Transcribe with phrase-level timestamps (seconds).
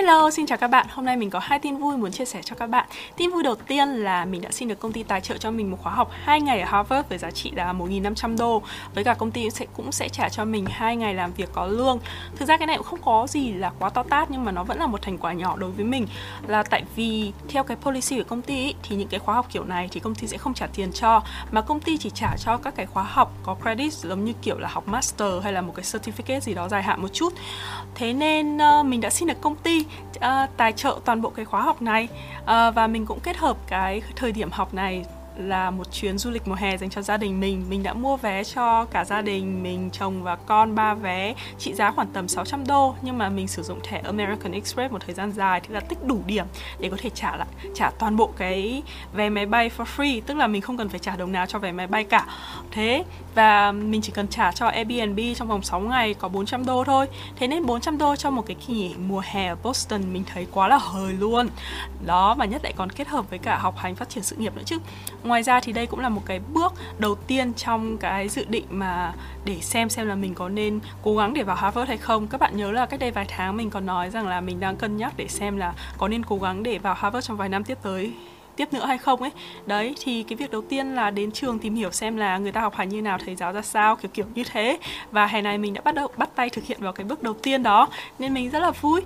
[0.00, 0.86] Hello, xin chào các bạn.
[0.90, 2.88] Hôm nay mình có hai tin vui muốn chia sẻ cho các bạn.
[3.16, 5.70] Tin vui đầu tiên là mình đã xin được công ty tài trợ cho mình
[5.70, 8.62] một khóa học 2 ngày ở Harvard với giá trị là 1.500 đô.
[8.94, 11.66] Với cả công ty sẽ cũng sẽ trả cho mình 2 ngày làm việc có
[11.66, 11.98] lương.
[12.36, 14.64] Thực ra cái này cũng không có gì là quá to tát nhưng mà nó
[14.64, 16.06] vẫn là một thành quả nhỏ đối với mình
[16.46, 19.46] là tại vì theo cái policy của công ty ý, thì những cái khóa học
[19.52, 22.36] kiểu này thì công ty sẽ không trả tiền cho mà công ty chỉ trả
[22.36, 25.60] cho các cái khóa học có credit giống như kiểu là học master hay là
[25.60, 27.32] một cái certificate gì đó dài hạn một chút.
[27.94, 29.84] Thế nên uh, mình đã xin được công ty
[30.16, 32.08] uh, tài trợ toàn bộ cái khóa học này.
[32.40, 35.04] Uh, và mình cũng kết hợp cái thời điểm học này
[35.40, 37.64] là một chuyến du lịch mùa hè dành cho gia đình mình.
[37.68, 41.74] Mình đã mua vé cho cả gia đình, mình, chồng và con, ba vé trị
[41.74, 42.94] giá khoảng tầm 600 đô.
[43.02, 45.98] Nhưng mà mình sử dụng thẻ American Express một thời gian dài thì là tích
[46.04, 46.46] đủ điểm
[46.78, 48.82] để có thể trả lại, trả toàn bộ cái
[49.12, 50.20] vé máy bay for free.
[50.26, 52.26] Tức là mình không cần phải trả đồng nào cho vé máy bay cả.
[52.70, 53.04] Thế
[53.34, 57.06] và mình chỉ cần trả cho Airbnb trong vòng 6 ngày có 400 đô thôi.
[57.36, 60.46] Thế nên 400 đô cho một cái kỳ nghỉ mùa hè ở Boston mình thấy
[60.52, 61.48] quá là hời luôn.
[62.06, 64.56] Đó, và nhất lại còn kết hợp với cả học hành phát triển sự nghiệp
[64.56, 64.78] nữa chứ
[65.30, 68.64] ngoài ra thì đây cũng là một cái bước đầu tiên trong cái dự định
[68.70, 69.12] mà
[69.44, 72.26] để xem xem là mình có nên cố gắng để vào Harvard hay không.
[72.26, 74.76] Các bạn nhớ là cách đây vài tháng mình còn nói rằng là mình đang
[74.76, 77.64] cân nhắc để xem là có nên cố gắng để vào Harvard trong vài năm
[77.64, 78.12] tiếp tới
[78.56, 79.30] tiếp nữa hay không ấy.
[79.66, 82.60] Đấy thì cái việc đầu tiên là đến trường tìm hiểu xem là người ta
[82.60, 84.78] học hành như nào thầy giáo ra sao kiểu kiểu như thế.
[85.10, 87.34] Và hè này mình đã bắt đầu bắt tay thực hiện vào cái bước đầu
[87.34, 89.00] tiên đó nên mình rất là vui.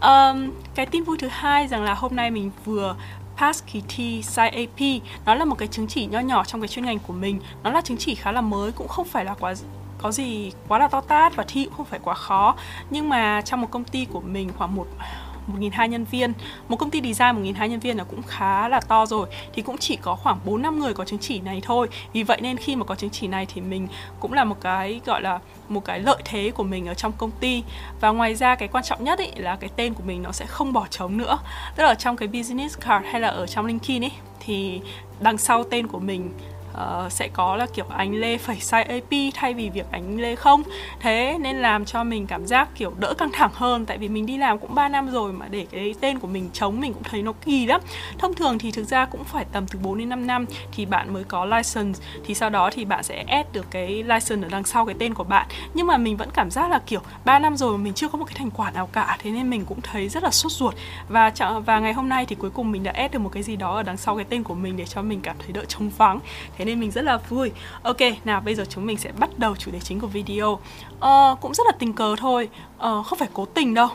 [0.00, 2.96] Um, cái tin vui thứ hai rằng là hôm nay mình vừa
[3.38, 6.84] pass kỳ thi SciAP nó là một cái chứng chỉ nho nhỏ trong cái chuyên
[6.84, 7.40] ngành của mình.
[7.62, 9.54] Nó là chứng chỉ khá là mới, cũng không phải là quá
[9.98, 12.56] có gì quá là to tát và thi cũng không phải quá khó.
[12.90, 14.86] Nhưng mà trong một công ty của mình khoảng một
[15.48, 16.32] 1.200 nhân viên.
[16.68, 19.78] Một công ty design 1.200 nhân viên là cũng khá là to rồi Thì cũng
[19.78, 21.88] chỉ có khoảng 4 năm người có chứng chỉ này thôi.
[22.12, 23.88] Vì vậy nên khi mà có chứng chỉ này thì mình
[24.20, 25.38] cũng là một cái gọi là
[25.68, 27.62] một cái lợi thế của mình ở trong công ty.
[28.00, 30.46] Và ngoài ra cái quan trọng nhất ý, là cái tên của mình nó sẽ
[30.46, 31.38] không bỏ trống nữa.
[31.76, 34.80] Tức là ở trong cái business card hay là ở trong LinkedIn ấy Thì
[35.20, 36.30] đằng sau tên của mình
[36.78, 40.36] uh, sẽ có là kiểu ánh lê phải sai AP thay vì việc ánh lê
[40.36, 40.62] không?
[41.00, 44.26] Thế nên làm cho mình cảm giác kiểu đỡ căng thẳng hơn tại vì mình
[44.26, 47.02] đi làm cũng 3 năm rồi mà để cái tên của mình trống mình cũng
[47.02, 47.80] thấy nó kỳ lắm.
[48.18, 51.12] Thông thường thì thực ra cũng phải tầm từ 4 đến 5 năm thì bạn
[51.12, 54.64] mới có license thì sau đó thì bạn sẽ add được cái license ở đằng
[54.64, 55.46] sau cái tên của bạn.
[55.74, 58.18] Nhưng mà mình vẫn cảm giác là kiểu 3 năm rồi mà mình chưa có
[58.18, 60.74] một cái thành quả nào cả thế nên mình cũng thấy rất là sốt ruột.
[61.08, 61.32] Và
[61.66, 63.76] và ngày hôm nay thì cuối cùng mình đã add được một cái gì đó
[63.76, 66.20] ở đằng sau cái tên của mình để cho mình cảm thấy đỡ trống vắng.
[66.58, 67.50] Thế nên mình rất là vui.
[67.82, 70.52] Ok nào bây giờ chúng mình sẽ bắt đầu chủ đề chính của video.
[70.52, 72.48] Uh, cũng rất là tình cờ thôi.
[72.76, 73.88] Uh, không phải cố tình đâu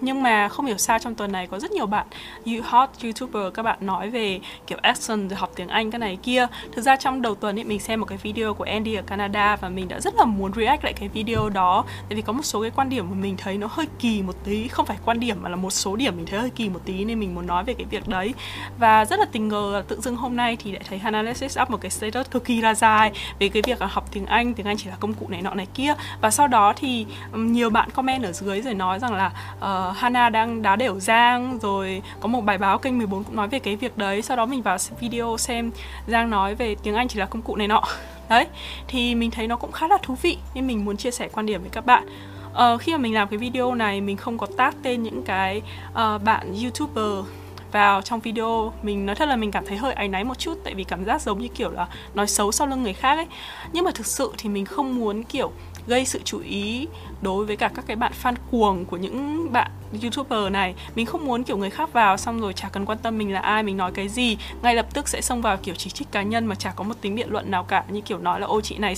[0.00, 2.06] nhưng mà không hiểu sao trong tuần này có rất nhiều bạn
[2.46, 6.18] you hot youtuber các bạn nói về kiểu action rồi học tiếng anh cái này
[6.22, 6.46] kia.
[6.72, 9.56] Thực ra trong đầu tuần ấy mình xem một cái video của Andy ở Canada
[9.56, 11.84] và mình đã rất là muốn react lại cái video đó.
[12.08, 14.34] Tại vì có một số cái quan điểm mà mình thấy nó hơi kỳ một
[14.44, 14.68] tí.
[14.68, 17.04] Không phải quan điểm mà là một số điểm mình thấy hơi kỳ một tí
[17.04, 18.34] nên mình muốn nói về cái việc đấy.
[18.78, 21.80] Và rất là tình ngờ tự dưng hôm nay thì lại thấy Hannah up một
[21.80, 24.76] cái status cực kỳ là dài về cái việc là học tiếng Anh tiếng Anh
[24.76, 25.94] chỉ là công cụ này nọ này kia.
[26.20, 29.26] Và sau đó thì nhiều bạn comment ở dưới rồi nói rằng là
[29.56, 33.36] uh, Ờ, Hana đang đá đều Giang rồi có một bài báo kênh 14 cũng
[33.36, 34.22] nói về cái việc đấy.
[34.22, 35.70] Sau đó mình vào video xem
[36.06, 37.82] Giang nói về tiếng Anh chỉ là công cụ này nọ.
[38.28, 38.46] Đấy
[38.88, 41.46] thì mình thấy nó cũng khá là thú vị nên mình muốn chia sẻ quan
[41.46, 42.06] điểm với các bạn.
[42.52, 45.62] Uh, khi mà mình làm cái video này mình không có tag tên những cái
[45.90, 47.24] uh, bạn youtuber
[47.72, 48.72] vào trong video.
[48.82, 51.04] Mình nói thật là mình cảm thấy hơi áy náy một chút tại vì cảm
[51.04, 53.26] giác giống như kiểu là nói xấu sau lưng người khác ấy.
[53.72, 55.52] Nhưng mà thực sự thì mình không muốn kiểu
[55.86, 56.88] gây sự chú ý
[57.22, 59.70] đối với cả các cái bạn fan cuồng của những bạn
[60.02, 60.74] youtuber này.
[60.94, 63.40] Mình không muốn kiểu người khác vào xong rồi chả cần quan tâm mình là
[63.40, 64.36] ai mình nói cái gì.
[64.62, 66.94] Ngay lập tức sẽ xông vào kiểu chỉ trích cá nhân mà chả có một
[67.00, 67.84] tính biện luận nào cả.
[67.88, 68.94] Như kiểu nói là ô chị này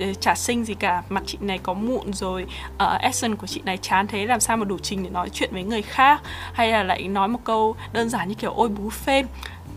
[0.00, 2.46] ờ, chả sinh gì cả mặt chị này có mụn rồi
[2.78, 5.28] ờ, uh, essence của chị này chán thế làm sao mà đủ trình để nói
[5.32, 6.20] chuyện với người khác?
[6.52, 9.24] Hay là lại nói một câu đơn giản như kiểu ôi bú phê.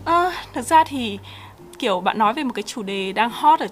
[0.02, 1.18] Uh, thực ra thì
[1.78, 3.66] kiểu bạn nói về một cái chủ đề đang hot ở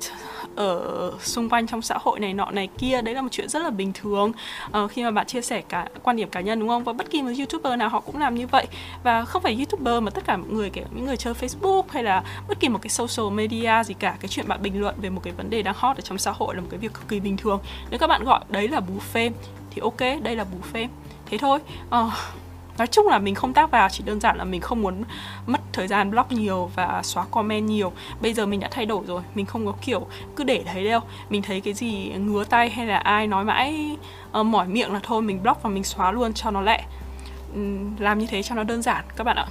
[0.57, 3.63] ở xung quanh trong xã hội này nọ này kia đấy là một chuyện rất
[3.63, 4.33] là bình thường
[4.85, 6.85] uh, khi mà bạn chia sẻ cả quan điểm cá nhân đúng không?
[6.85, 8.67] Và bất kỳ một youtuber nào họ cũng làm như vậy.
[9.03, 12.03] Và không phải youtuber mà tất cả mọi người kiểu những người chơi facebook hay
[12.03, 15.11] là bất kỳ một cái social media gì cả cái chuyện bạn bình luận về
[15.11, 17.09] một cái vấn đề đang hot ở trong xã hội là một cái việc cực
[17.09, 17.61] kỳ bình thường.
[17.91, 19.31] Nếu các bạn gọi đấy là bù phê
[19.71, 20.89] thì ok đây là bù phê.
[21.27, 21.59] Thế thôi.
[21.89, 22.13] Uh,
[22.79, 25.05] nói chung là mình không tác vào chỉ đơn giản là mình không muốn
[25.47, 27.93] mất thời gian block nhiều và xóa comment nhiều.
[28.21, 30.07] Bây giờ mình đã thay đổi rồi mình không có kiểu
[30.37, 31.01] cứ để thấy đâu.
[31.29, 33.97] Mình thấy cái gì ngứa tay hay là ai nói mãi
[34.41, 36.85] uh, mỏi miệng là thôi mình block và mình xóa luôn cho nó lẹ.
[37.55, 39.47] Um, làm như thế cho nó đơn giản các bạn ạ.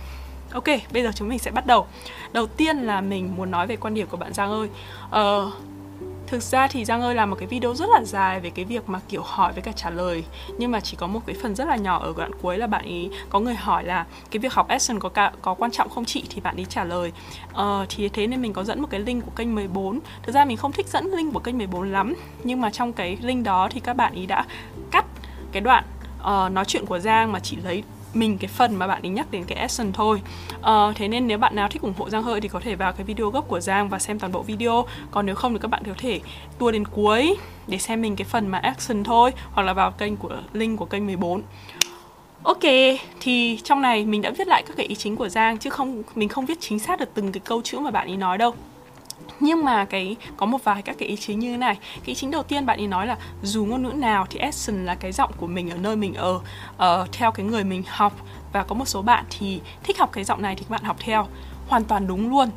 [0.53, 1.87] Ok bây giờ chúng mình sẽ bắt đầu.
[2.31, 4.69] Đầu tiên là mình muốn nói về quan điểm của bạn giang ơi.
[5.07, 5.53] Uh,
[6.27, 8.89] Thực ra thì Giang ơi làm một cái video rất là dài về cái việc
[8.89, 10.23] mà kiểu hỏi với cả trả lời.
[10.57, 12.85] Nhưng mà chỉ có một cái phần rất là nhỏ ở đoạn cuối là bạn
[12.85, 16.05] ý có người hỏi là cái việc học Essence có cả, có quan trọng không
[16.05, 16.23] chị?
[16.29, 17.11] Thì bạn ý trả lời
[17.53, 20.45] ờ, Thì thế nên mình có dẫn một cái link của kênh 14 Thực ra
[20.45, 23.69] mình không thích dẫn link của kênh 14 lắm Nhưng mà trong cái link đó
[23.71, 24.45] thì các bạn ý đã
[24.91, 25.05] cắt
[25.51, 25.83] cái đoạn
[26.19, 29.31] uh, nói chuyện của Giang mà chỉ lấy mình cái phần mà bạn ấy nhắc
[29.31, 30.21] đến cái action thôi.
[30.59, 32.93] Uh, thế nên nếu bạn nào thích ủng hộ Giang Hơi thì có thể vào
[32.93, 34.85] cái video gốc của Giang và xem toàn bộ video.
[35.11, 36.19] Còn nếu không thì các bạn có thể
[36.59, 37.35] tua đến cuối
[37.67, 40.85] để xem mình cái phần mà action thôi hoặc là vào kênh của link của
[40.85, 41.41] kênh 14
[42.43, 42.63] Ok,
[43.19, 46.03] thì trong này mình đã viết lại các cái ý chính của Giang chứ không
[46.15, 48.55] mình không viết chính xác được từng cái câu chữ mà bạn ấy nói đâu
[49.39, 51.75] nhưng mà cái có một vài các cái ý chính như thế này.
[51.93, 54.85] Cái ý chính đầu tiên bạn ấy nói là dù ngôn ngữ nào thì accent
[54.85, 56.39] là cái giọng của mình ở nơi mình ở
[56.75, 58.13] uh, theo cái người mình học.
[58.53, 60.97] Và có một số bạn thì thích học cái giọng này thì các bạn học
[60.99, 61.27] theo.
[61.67, 62.49] Hoàn toàn đúng luôn.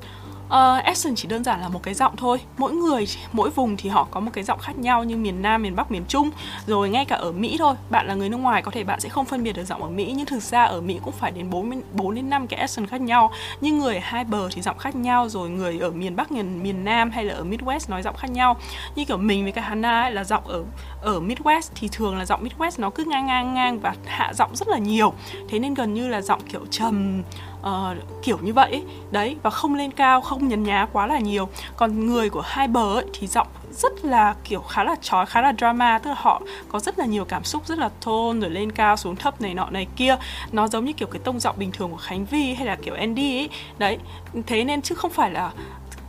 [0.48, 2.40] Ờ, uh, accent chỉ đơn giản là một cái giọng thôi.
[2.58, 5.62] Mỗi người, mỗi vùng thì họ có một cái giọng khác nhau Như miền Nam,
[5.62, 6.30] miền Bắc, miền Trung.
[6.66, 7.74] Rồi ngay cả ở Mỹ thôi.
[7.90, 9.88] Bạn là người nước ngoài có thể bạn sẽ không phân biệt được giọng ở
[9.88, 10.12] Mỹ.
[10.16, 13.00] Nhưng thực ra ở Mỹ cũng phải đến 4, 4 đến 5 cái accent khác
[13.00, 13.30] nhau.
[13.60, 15.28] Như người ở hai bờ thì giọng khác nhau.
[15.28, 18.30] Rồi người ở miền Bắc, miền, miền Nam hay là ở Midwest nói giọng khác
[18.30, 18.56] nhau.
[18.94, 20.64] Như kiểu mình với cả Hana ấy, là giọng ở
[21.02, 24.56] ở Midwest thì thường là giọng Midwest nó cứ ngang ngang ngang và hạ giọng
[24.56, 25.12] rất là nhiều.
[25.48, 27.22] Thế nên gần như là giọng kiểu trầm
[27.68, 28.82] uh, kiểu như vậy.
[29.10, 31.48] Đấy và không lên cao không nhấn nhá quá là nhiều.
[31.76, 35.40] Còn người của hai bờ ấy, thì giọng rất là kiểu khá là chói khá
[35.40, 35.98] là drama.
[35.98, 38.96] Tức là họ có rất là nhiều cảm xúc rất là tone rồi lên cao
[38.96, 40.16] xuống thấp này nọ này kia.
[40.52, 42.94] Nó giống như kiểu cái tông giọng bình thường của khánh vi hay là kiểu
[42.94, 43.48] andy ấy.
[43.78, 43.98] Đấy
[44.46, 45.50] thế nên chứ không phải là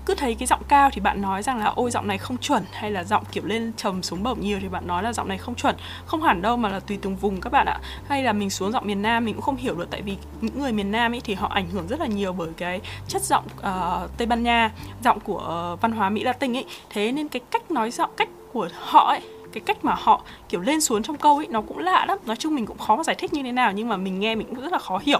[0.08, 2.64] cứ thấy cái giọng cao thì bạn nói rằng là ôi giọng này không chuẩn.
[2.72, 5.38] Hay là giọng kiểu lên trầm xuống bổng nhiều thì bạn nói là giọng này
[5.38, 5.76] không chuẩn.
[6.06, 7.80] Không hẳn đâu mà là tùy từng vùng các bạn ạ.
[8.10, 10.60] Hay là mình xuống giọng miền Nam mình cũng không hiểu được tại vì những
[10.60, 13.44] người miền Nam ấy thì họ ảnh hưởng rất là nhiều bởi cái chất giọng
[13.46, 14.72] uh, Tây Ban Nha
[15.04, 16.66] giọng của uh, văn hóa Mỹ Latin ấy.
[16.90, 19.22] Thế nên cái cách nói giọng cách của họ ấy
[19.60, 22.18] cái cách mà họ, kiểu, lên xuống trong câu ấy, nó cũng lạ lắm.
[22.26, 24.36] Nói chung mình cũng khó mà giải thích như thế nào, nhưng mà mình nghe
[24.36, 25.20] mình cũng rất là khó hiểu.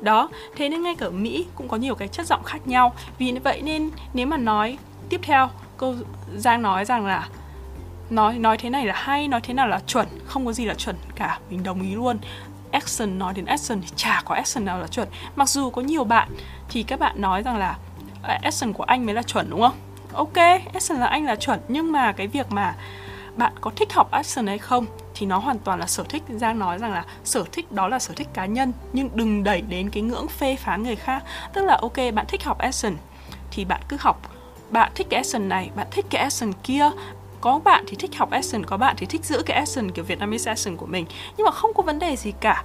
[0.00, 2.92] Đó, thế nên ngay cả ở mỹ cũng có nhiều cái chất giọng khác nhau.
[3.18, 4.78] Vì vậy nên nếu mà nói
[5.08, 5.94] tiếp theo cô
[6.36, 7.28] giang nói rằng là,
[8.10, 10.74] nói nói thế này là hay, nói thế nào là chuẩn, không có gì là
[10.74, 11.38] chuẩn cả.
[11.50, 12.18] Mình đồng ý luôn.
[12.70, 15.08] Action, nói đến action thì chả có action nào là chuẩn.
[15.36, 16.28] Mặc dù có nhiều bạn
[16.68, 17.76] thì các bạn nói rằng là
[18.22, 19.74] à, action của anh mới là chuẩn, đúng không?
[20.12, 20.36] Ok,
[20.74, 22.74] action là anh là chuẩn, nhưng mà cái việc mà
[23.36, 26.22] bạn có thích học action hay không, thì nó hoàn toàn là sở thích.
[26.28, 29.60] Giang nói rằng là sở thích đó là sở thích cá nhân, nhưng đừng đẩy
[29.60, 31.24] đến cái ngưỡng phê phán người khác.
[31.52, 32.96] Tức là, ok, bạn thích học action,
[33.50, 34.20] thì bạn cứ học.
[34.70, 36.90] Bạn thích cái action này, bạn thích cái action kia.
[37.40, 40.50] Có bạn thì thích học action, có bạn thì thích giữ cái action kiểu Vietnamese
[40.50, 41.06] action của mình.
[41.36, 42.64] Nhưng mà không có vấn đề gì cả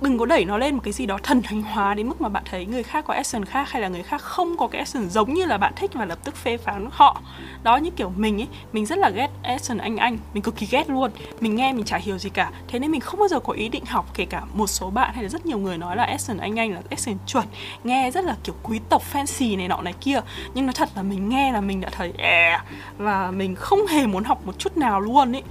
[0.00, 2.28] đừng có đẩy nó lên một cái gì đó thần thánh hóa đến mức mà
[2.28, 5.08] bạn thấy người khác có action khác hay là người khác không có cái action
[5.08, 7.20] giống như là bạn thích và lập tức phê phán họ.
[7.62, 10.66] Đó, như kiểu mình ấy, mình rất là ghét action anh anh, mình cực kỳ
[10.70, 11.10] ghét luôn.
[11.40, 12.50] Mình nghe, mình chả hiểu gì cả.
[12.68, 15.14] Thế nên mình không bao giờ có ý định học, kể cả một số bạn
[15.14, 17.44] hay là rất nhiều người nói là action anh anh là action chuẩn.
[17.84, 20.20] Nghe rất là kiểu quý tộc fancy này nọ này kia.
[20.54, 22.60] Nhưng nó thật là mình nghe là mình đã thấy e
[22.98, 25.42] và mình không hề muốn học một chút nào luôn ấy.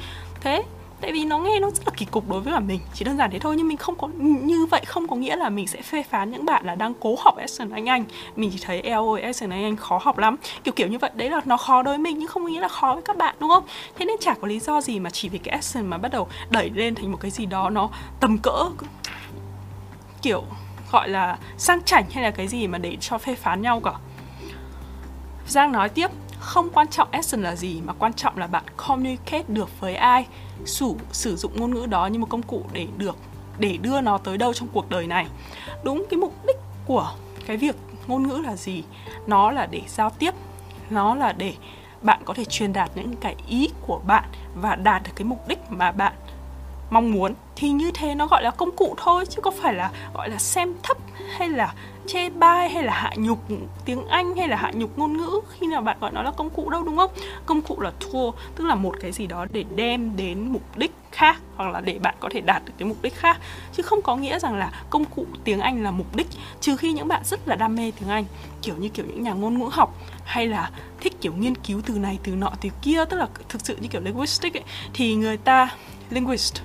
[0.41, 0.63] Thế
[1.05, 3.17] tại vì nó nghe nó rất là kỳ cục đối với cả mình, chỉ đơn
[3.17, 5.81] giản thế thôi, nhưng mình không có, như vậy không có nghĩa là mình sẽ
[5.81, 8.05] phê phán những bạn là đang cố học action anh anh.
[8.35, 10.35] Mình chỉ thấy eo ơi action anh anh khó học lắm.
[10.63, 12.59] Kiểu kiểu như vậy, đấy là nó khó đối với mình, nhưng không có nghĩa
[12.59, 13.63] là khó với các bạn, đúng không?
[13.95, 16.27] Thế nên chả có lý do gì mà chỉ vì cái action mà bắt đầu
[16.49, 18.65] đẩy lên thành một cái gì đó nó tầm cỡ,
[20.21, 20.43] kiểu,
[20.91, 23.93] gọi là sang chảnh hay là cái gì mà để cho phê phán nhau cả.
[25.47, 26.07] Giang nói tiếp
[26.45, 30.25] không quan trọng action là gì, mà quan trọng là bạn communicate được với ai,
[30.65, 33.17] sử sử dụng ngôn ngữ đó như một công cụ để được,
[33.59, 35.27] để đưa nó tới đâu trong cuộc đời này.
[35.83, 37.11] Đúng, cái mục đích của
[37.45, 37.75] cái việc
[38.07, 38.83] ngôn ngữ là gì?
[39.27, 40.33] Nó là để giao tiếp,
[40.89, 41.53] nó là để
[42.01, 44.23] bạn có thể truyền đạt những cái ý của bạn
[44.55, 46.13] và đạt được cái mục đích mà bạn
[46.89, 49.91] mong muốn thì như thế nó gọi là công cụ thôi chứ có phải là
[50.13, 50.97] gọi là xem thấp
[51.37, 51.73] hay là
[52.07, 53.39] chê bai hay là hạ nhục
[53.85, 56.49] tiếng Anh hay là hạ nhục ngôn ngữ khi nào bạn gọi nó là công
[56.49, 57.11] cụ đâu đúng không?
[57.45, 60.91] Công cụ là tool tức là một cái gì đó để đem đến mục đích
[61.11, 63.39] khác hoặc là để bạn có thể đạt được cái mục đích khác
[63.73, 66.27] chứ không có nghĩa rằng là công cụ tiếng Anh là mục đích
[66.61, 68.25] trừ khi những bạn rất là đam mê tiếng Anh
[68.61, 70.69] kiểu như kiểu những nhà ngôn ngữ học hay là
[71.01, 73.87] thích kiểu nghiên cứu từ này từ nọ từ kia tức là thực sự như
[73.87, 74.63] kiểu linguistic ấy,
[74.93, 75.69] thì người ta
[76.09, 76.55] linguist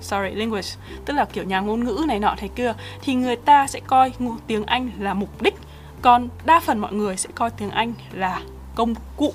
[0.00, 0.68] sorry language.
[1.04, 2.74] Tức là kiểu nhà ngôn ngữ này nọ thế kia.
[3.02, 4.12] Thì người ta sẽ coi
[4.46, 5.54] tiếng Anh là mục đích.
[6.02, 8.40] Còn đa phần mọi người sẽ coi tiếng Anh là
[8.74, 9.34] công cụ.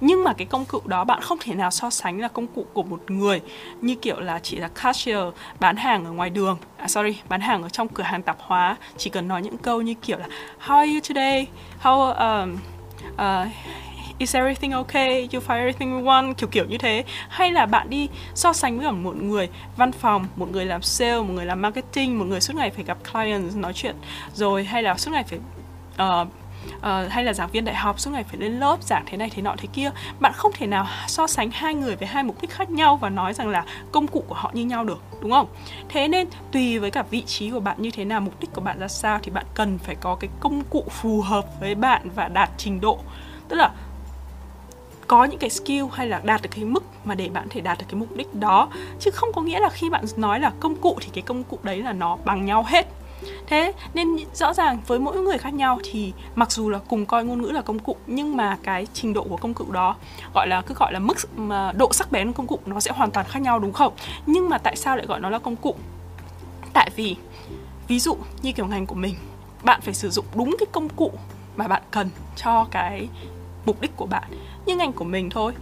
[0.00, 2.66] Nhưng mà cái công cụ đó bạn không thể nào so sánh là công cụ
[2.72, 3.40] của một người
[3.80, 5.18] như kiểu là chỉ là cashier
[5.60, 6.58] bán hàng ở ngoài đường.
[6.76, 8.76] À sorry bán hàng ở trong cửa hàng tạp hóa.
[8.96, 10.26] Chỉ cần nói những câu như kiểu là
[10.66, 11.46] how are you today?
[11.82, 12.58] How um,
[13.14, 13.52] uh,
[14.22, 15.28] is everything okay?
[15.32, 16.34] You find everything you want?
[16.34, 17.04] Kiểu kiểu như thế.
[17.28, 21.18] Hay là bạn đi so sánh với một người văn phòng một người làm sale
[21.18, 23.96] một người làm marketing một người suốt ngày phải gặp clients nói chuyện
[24.34, 25.38] rồi hay là suốt ngày phải
[26.22, 26.28] uh,
[26.76, 29.30] uh, hay là giảng viên đại học suốt ngày phải lên lớp giảng thế này
[29.30, 29.90] thế nọ thế kia.
[30.20, 33.08] Bạn không thể nào so sánh hai người với hai mục đích khác nhau và
[33.08, 35.46] nói rằng là công cụ của họ như nhau được đúng không?
[35.88, 38.60] Thế nên tùy với cả vị trí của bạn như thế nào mục đích của
[38.60, 42.08] bạn ra sao thì bạn cần phải có cái công cụ phù hợp với bạn
[42.14, 42.98] và đạt trình độ.
[43.48, 43.70] Tức là
[45.06, 47.78] có những cái skill hay là đạt được cái mức mà để bạn thể đạt
[47.78, 48.68] được cái mục đích đó.
[49.00, 51.58] Chứ không có nghĩa là khi bạn nói là công cụ thì cái công cụ
[51.62, 52.86] đấy là nó bằng nhau hết.
[53.46, 57.24] Thế nên rõ ràng với mỗi người khác nhau thì mặc dù là cùng coi
[57.24, 59.96] ngôn ngữ là công cụ, nhưng mà cái trình độ của công cụ đó
[60.34, 62.92] gọi là, cứ gọi là mức mà độ sắc bén của công cụ nó sẽ
[62.94, 63.92] hoàn toàn khác nhau, đúng không?
[64.26, 65.74] Nhưng mà tại sao lại gọi nó là công cụ?
[66.72, 67.16] Tại vì,
[67.88, 69.14] ví dụ như kiểu ngành của mình,
[69.62, 71.12] bạn phải sử dụng đúng cái công cụ
[71.56, 73.08] mà bạn cần cho cái
[73.66, 74.30] mục đích của bạn,
[74.66, 75.52] như ngành của mình thôi.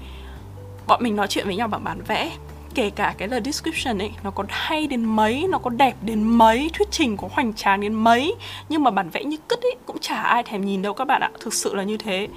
[0.87, 2.31] Bọn mình nói chuyện với nhau bằng bản vẽ,
[2.75, 6.23] kể cả cái lời description ấy, nó có hay đến mấy, nó có đẹp đến
[6.23, 8.35] mấy, thuyết trình có hoành tráng đến mấy.
[8.69, 11.21] Nhưng mà bản vẽ như cứt ấy, cũng chả ai thèm nhìn đâu các bạn
[11.21, 12.29] ạ, thực sự là như thế.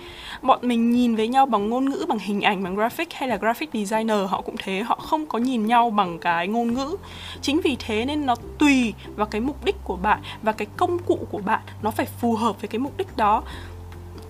[0.42, 3.38] Bọn mình nhìn với nhau bằng ngôn ngữ, bằng hình ảnh, bằng graphic hay là
[3.38, 6.96] graphic designer, họ cũng thế, họ không có nhìn nhau bằng cái ngôn ngữ.
[7.42, 11.00] Chính vì thế nên nó tùy vào cái mục đích của bạn và cái công
[11.00, 13.44] cụ của bạn, nó phải phù hợp với cái mục đích đó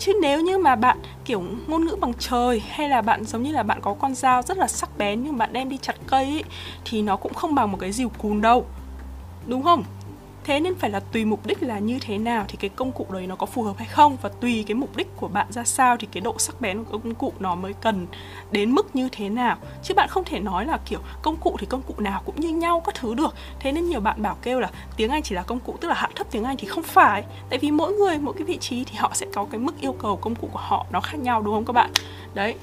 [0.05, 3.51] chứ nếu như mà bạn kiểu ngôn ngữ bằng trời hay là bạn giống như
[3.51, 6.25] là bạn có con dao rất là sắc bén nhưng bạn đem đi chặt cây
[6.25, 6.43] ấy,
[6.85, 8.65] thì nó cũng không bằng một cái dìu cùn đâu.
[9.47, 9.83] Đúng không?
[10.43, 13.05] Thế nên phải là tùy mục đích là như thế nào thì cái công cụ
[13.09, 14.17] đấy nó có phù hợp hay không?
[14.21, 16.97] Và tùy cái mục đích của bạn ra sao thì cái độ sắc bén của
[16.97, 18.07] công cụ nó mới cần
[18.51, 19.57] đến mức như thế nào.
[19.83, 22.49] Chứ bạn không thể nói là, kiểu, công cụ thì công cụ nào cũng như
[22.49, 23.35] nhau các thứ được.
[23.59, 25.95] Thế nên nhiều bạn bảo kêu là tiếng anh chỉ là công cụ, tức là
[25.95, 27.23] hạ thấp tiếng anh thì không phải.
[27.49, 29.93] Tại vì mỗi người, mỗi cái vị trí thì họ sẽ có cái mức yêu
[29.93, 31.91] cầu công cụ của họ nó khác nhau, đúng không các bạn?
[32.33, 32.55] Đấy.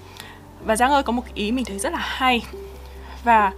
[0.65, 2.43] Và giang ơi có một ý mình thấy rất là hay.
[3.25, 3.53] Và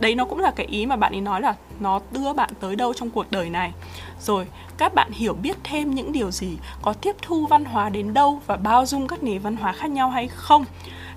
[0.00, 2.76] đấy, nó cũng là cái ý mà bạn ấy nói là nó đưa bạn tới
[2.76, 3.72] đâu trong cuộc đời này.
[4.20, 4.46] Rồi,
[4.78, 8.42] các bạn hiểu biết thêm những điều gì, có tiếp thu văn hóa đến đâu
[8.46, 10.64] và bao dung các nền văn hóa khác nhau hay không?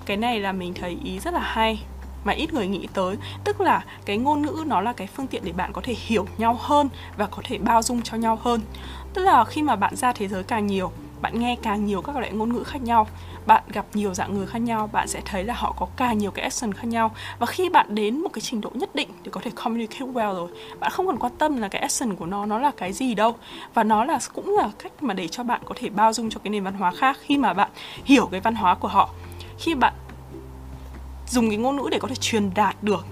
[0.06, 1.84] Cái này là mình thấy ý rất là hay,
[2.24, 3.16] mà ít người nghĩ tới.
[3.44, 6.26] Tức là cái ngôn ngữ nó là cái phương tiện để bạn có thể hiểu
[6.38, 8.62] nhau hơn và có thể bao dung cho nhau hơn.
[9.14, 12.16] Tức là khi mà bạn ra thế giới càng nhiều, bạn nghe càng nhiều các
[12.16, 13.08] loại ngôn ngữ khác nhau
[13.46, 16.32] bạn gặp nhiều dạng người khác nhau, bạn sẽ thấy là họ có càng nhiều
[16.32, 17.12] cái action khác nhau.
[17.40, 20.36] Và khi bạn đến một cái trình độ nhất định để có thể communicate well
[20.36, 20.50] rồi.
[20.80, 23.36] Bạn không còn quan tâm là cái action của nó nó là cái gì đâu.
[23.74, 26.40] Và nó là, cũng là cách mà để cho bạn có thể bao dung cho
[26.44, 27.70] cái nền văn hóa khác khi mà bạn
[28.04, 29.10] hiểu cái văn hóa của họ.
[29.60, 29.94] Khi bạn
[31.28, 33.06] dùng cái ngôn ngữ để có thể truyền đạt được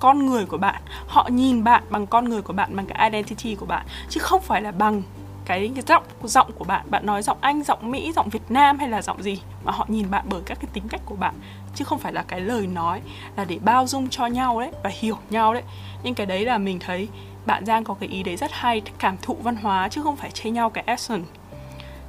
[0.00, 3.54] con người của bạn, họ nhìn bạn bằng con người của bạn, bằng cái identity
[3.54, 5.02] của bạn, chứ không phải là bằng
[5.44, 8.78] cái, cái giọng giọng của bạn bạn nói giọng anh giọng mỹ giọng việt nam
[8.78, 11.34] hay là giọng gì mà họ nhìn bạn bởi các cái tính cách của bạn
[11.74, 13.00] chứ không phải là cái lời nói
[13.36, 15.62] là để bao dung cho nhau đấy và hiểu nhau đấy.
[16.02, 17.08] Nhưng cái đấy là mình thấy
[17.46, 20.30] bạn giang có cái ý đấy rất hay cảm thụ văn hóa chứ không phải
[20.30, 21.24] chê nhau cái accent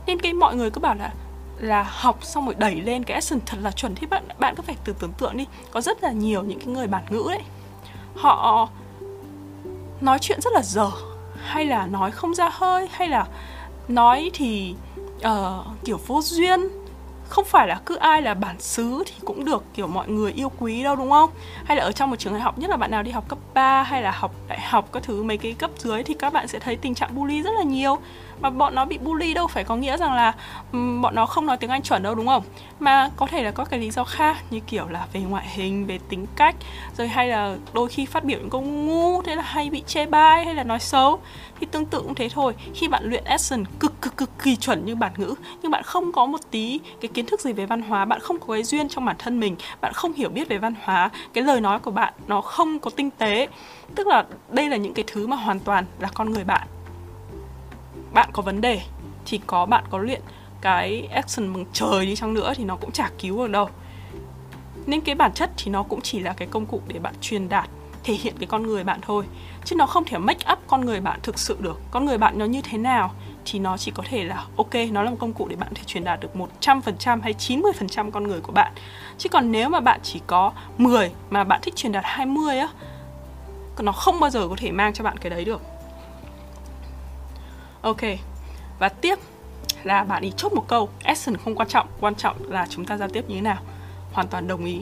[0.06, 1.14] nên cái mọi người cứ bảo là
[1.60, 3.96] là học xong rồi đẩy lên cái accent thật là chuẩn.
[3.96, 6.68] Thì bạn bạn cứ phải từ tưởng tượng đi có rất là nhiều những cái
[6.68, 7.42] người bản ngữ đấy.
[8.16, 8.70] Họ
[10.02, 10.92] nói chuyện rất là dở
[11.46, 13.28] hay là nói không ra hơi hay là
[13.88, 14.76] nói thì
[15.18, 16.60] uh, kiểu vô duyên
[17.30, 20.52] không phải là cứ ai là bản xứ thì cũng được kiểu mọi người yêu
[20.60, 21.30] quý đâu đúng không?
[21.66, 23.40] Hay là ở trong một trường đại học nhất là bạn nào đi học cấp
[23.54, 26.48] 3 hay là học đại học các thứ mấy cái cấp dưới thì các bạn
[26.48, 27.98] sẽ thấy tình trạng bully rất là nhiều
[28.42, 30.34] mà bọn nó bị bully đâu phải có nghĩa rằng là
[30.72, 32.44] um, bọn nó không nói tiếng Anh chuẩn đâu đúng không?
[32.80, 35.86] Mà có thể là có cái lý do khác như kiểu là về ngoại hình
[35.86, 36.56] về tính cách
[36.98, 40.06] rồi hay là đôi khi phát biểu những câu ngu thế là hay bị chê
[40.06, 41.20] bai hay là nói xấu.
[41.60, 42.56] Thì tương tự cũng thế thôi.
[42.74, 46.12] Khi bạn luyện accent cực cực cực kỳ chuẩn như bản ngữ nhưng bạn không
[46.12, 48.90] có một tí cái kiến thức gì về văn hóa bạn không có cái duyên
[48.90, 51.92] trong bản thân mình bạn không hiểu biết về văn hóa cái lời nói của
[51.92, 53.48] bạn nó không có tinh tế.
[53.96, 56.68] Tức là đây là những cái thứ mà hoàn toàn là con người bạn
[58.16, 58.82] bạn có vấn đề
[59.26, 60.22] thì có bạn có luyện
[60.62, 63.70] cái action bằng trời đi chăng nữa thì nó cũng chả cứu được đâu.
[64.86, 67.50] Nên cái bản chất thì nó cũng chỉ là cái công cụ để bạn truyền
[67.50, 67.70] đạt,
[68.04, 69.26] thể hiện cái con người bạn thôi.
[69.66, 71.82] Chứ nó không thể make up con người bạn thực sự được.
[71.92, 73.12] Con người bạn nó như thế nào
[73.46, 75.84] thì nó chỉ có thể là, ok, nó là một công cụ để bạn thể
[75.86, 78.74] truyền đạt được 100% hay 90% con người của bạn.
[79.18, 82.68] Chứ còn nếu mà bạn chỉ có 10 mà bạn thích truyền đạt 20 á,
[83.80, 85.62] nó không bao giờ có thể mang cho bạn cái đấy được
[87.86, 88.02] ok.
[88.80, 89.20] Và tiếp
[89.84, 90.90] là bạn ý chốt một câu.
[91.04, 93.58] Action không quan trọng quan trọng là chúng ta giao tiếp như thế nào.
[94.14, 94.80] Hoàn toàn đồng ý.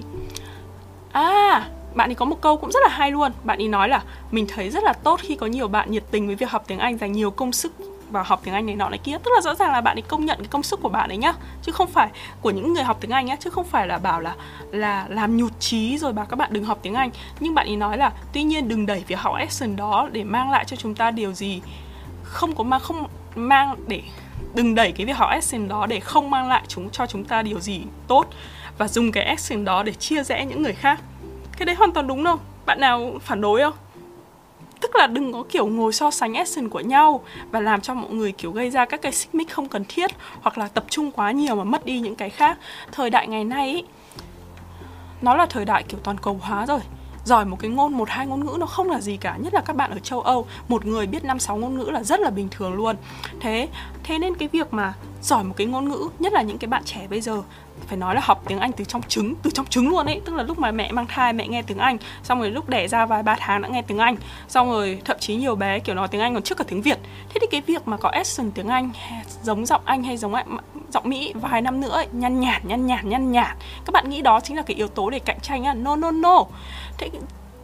[1.12, 3.31] À bạn ấy có một câu cũng rất là hay luôn.
[3.43, 6.27] Bạn ấy nói là, mình thấy rất là tốt khi có nhiều bạn nhiệt tình
[6.27, 7.74] với việc học tiếng anh dành nhiều công sức
[8.10, 9.17] vào học tiếng Anh này nọ này kia.
[9.24, 11.17] Tức là rõ ràng là bạn ấy công nhận cái công sức của bạn ấy
[11.17, 11.33] nhá.
[11.62, 12.10] Chứ không phải
[12.41, 13.36] của những người học tiếng Anh nhá.
[13.36, 14.36] Chứ không phải là bảo là
[14.72, 17.10] là làm nhụt chí rồi bảo các bạn đừng học tiếng Anh.
[17.39, 20.51] Nhưng bạn ấy nói là, tuy nhiên đừng đẩy việc học action đó để mang
[20.51, 21.62] lại cho chúng ta điều gì
[22.34, 24.02] không có mang không mang để
[24.56, 27.42] đừng đẩy cái việc học action đó để không mang lại chúng cho chúng ta
[27.42, 28.25] điều gì tốt
[28.78, 31.00] và dùng cái action đó để chia rẽ những người khác.
[31.58, 32.38] Cái đấy hoàn toàn đúng đâu.
[32.66, 33.74] Bạn nào phản đối không?
[34.82, 38.10] Tức là đừng có kiểu ngồi so sánh action của nhau và làm cho mọi
[38.10, 40.12] người kiểu gây ra các cái xích mích không cần thiết
[40.42, 42.58] hoặc là tập trung quá nhiều mà mất đi những cái khác.
[42.92, 43.84] Thời đại ngày nay ý,
[45.22, 46.80] nó là thời đại kiểu toàn cầu hóa rồi
[47.25, 49.62] giỏi một cái ngôn, một hai ngôn ngữ nó không là gì cả, nhất là
[49.62, 50.46] các bạn ở châu Âu.
[50.68, 52.96] Một người biết năm, sáu ngôn ngữ là rất là bình thường luôn.
[53.39, 53.68] Thế
[54.03, 56.84] thế nên cái việc mà giỏi một cái ngôn ngữ, nhất là những cái bạn
[56.86, 57.44] trẻ bây giờ
[57.88, 60.22] phải nói là học tiếng Anh từ trong trứng từ trong trứng luôn ấy.
[60.25, 62.88] Tức là lúc mà mẹ mang thai mẹ nghe tiếng Anh xong rồi lúc đẻ
[62.88, 64.16] ra vài ba tháng đã nghe tiếng Anh.
[64.48, 67.00] Xong rồi thậm chí nhiều bé kiểu nói tiếng Anh còn trước cả tiếng Việt.
[67.30, 68.92] Thế thì cái việc mà có accent tiếng Anh
[69.44, 70.34] giống giọng Anh hay giống
[70.94, 74.22] giọng Mỹ vài năm nữa ấy, nhăn nhạt nhăn nhạt nhăn nhạt các bạn nghĩ
[74.22, 75.74] đó chính là cái yếu tố để cạnh tranh á?
[75.74, 76.44] No no no.
[76.98, 77.10] Thế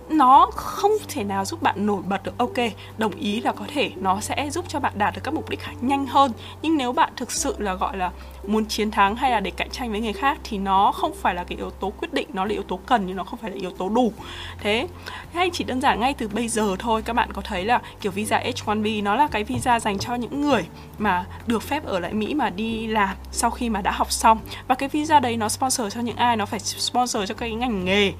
[0.10, 2.38] nó không thể nào giúp bạn nổi bật được.
[2.38, 2.58] Ok,
[2.98, 5.60] đồng ý là có thể nó sẽ giúp cho bạn đạt được các mục đích
[5.82, 6.32] nhanh hơn.
[6.62, 8.12] Nhưng nếu bạn thực sự là, gọi là,
[8.48, 11.36] muốn chiến thắng hay là để cạnh tranh với người khác thì nó không phải
[11.36, 13.52] là cái yếu tố quyết định, nó là yếu tố cần nhưng nó không phải
[13.52, 14.14] là yếu tố đủ.
[14.60, 14.88] Thế,
[15.34, 18.12] hay chỉ đơn giản ngay từ bây giờ thôi, các bạn có thấy là kiểu
[18.12, 20.66] visa H1B nó là cái visa dành cho những người
[20.98, 24.40] mà được phép ở lại Mỹ mà đi làm sau khi mà đã học xong.
[24.68, 26.38] Và cái visa đấy nó sponsor cho những ai?
[26.38, 28.14] Nó phải sponsor cho cái ngành nghề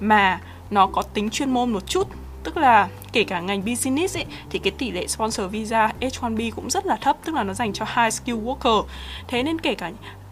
[0.00, 2.08] mà nó có tính chuyên môn một chút.
[2.44, 6.70] Tức là kể cả ngành business ấy, thì cái tỷ lệ sponsor visa H1B cũng
[6.70, 8.84] rất là thấp tức là nó dành cho high skill worker.
[9.28, 9.90] Thế nên kể cả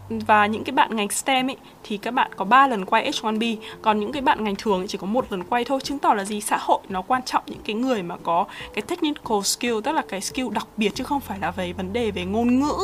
[0.09, 3.57] và những cái bạn ngành STEM ấy thì các bạn có 3 lần quay H1B
[3.81, 6.23] còn những cái bạn ngành thường chỉ có một lần quay thôi chứng tỏ là
[6.23, 6.41] gì?
[6.41, 10.03] Xã hội nó quan trọng những cái người mà có cái technical skill tức là
[10.09, 12.75] cái skill đặc biệt chứ không phải là về vấn đề về ngôn ngữ.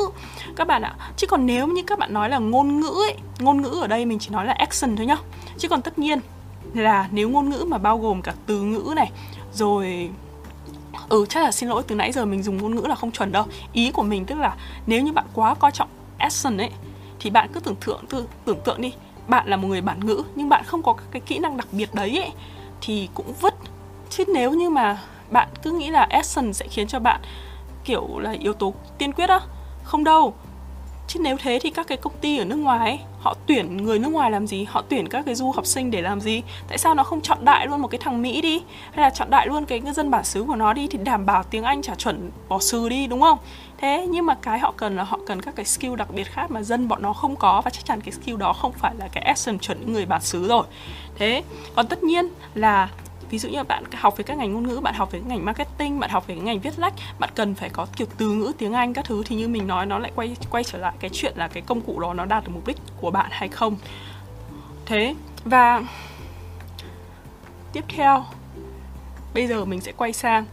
[0.56, 3.62] Các bạn ạ chứ còn nếu như các bạn nói là ngôn ngữ ấy ngôn
[3.62, 5.18] ngữ ở đây mình chỉ nói là action thôi nhá.
[5.58, 6.20] Chứ còn tất nhiên
[6.74, 9.12] là nếu ngôn ngữ mà bao gồm cả từ ngữ này
[9.54, 10.10] rồi
[11.10, 13.32] ừ chắc là xin lỗi từ nãy giờ mình dùng ngôn ngữ là không chuẩn
[13.32, 13.46] đâu.
[13.74, 14.56] Ý của mình tức là
[14.88, 16.70] nếu như bạn quá coi trọng action ấy
[17.20, 18.94] thì bạn cứ tưởng tượng tư tưởng tượng đi
[19.28, 21.94] bạn là một người bản ngữ nhưng bạn không có cái kỹ năng đặc biệt
[21.94, 22.32] đấy ấy,
[22.82, 23.54] thì cũng vứt.
[24.10, 27.22] Chứ nếu như mà bạn cứ nghĩ là action sẽ khiến cho bạn
[27.84, 29.40] kiểu là yếu tố tiên quyết á
[29.84, 30.34] không đâu
[31.10, 34.00] chứ nếu thế thì các cái công ty ở nước ngoài ấy, họ tuyển người
[34.00, 34.64] nước ngoài làm gì?
[34.70, 36.42] Họ tuyển các cái du học sinh để làm gì?
[36.68, 38.62] Tại sao nó không chọn đại luôn một cái thằng mỹ đi?
[38.92, 41.26] Hay là chọn đại luôn cái ngư dân bản xứ của nó đi thì đảm
[41.26, 43.38] bảo tiếng anh trả chuẩn bỏ sừ đi đúng không?
[43.78, 46.52] Thế nhưng mà cái họ cần là họ cần các cái skill đặc biệt khác
[46.52, 49.08] mà dân bọn nó không có và chắc chắn cái skill đó không phải là
[49.12, 50.66] cái accent chuẩn người bản xứ rồi.
[51.16, 51.44] Thế
[51.76, 52.90] còn tất nhiên là
[53.30, 56.00] ví dụ như bạn học về các ngành ngôn ngữ bạn học về ngành marketing
[56.00, 58.94] bạn học về ngành viết lách bạn cần phải có kiểu từ ngữ tiếng anh
[58.94, 61.48] các thứ thì như mình nói nó lại quay quay trở lại cái chuyện là
[61.48, 63.78] cái công cụ đó nó đạt được mục đích của bạn hay không
[64.86, 65.16] thế
[65.46, 65.84] và
[67.74, 68.26] tiếp theo
[69.34, 70.46] bây giờ mình sẽ quay sang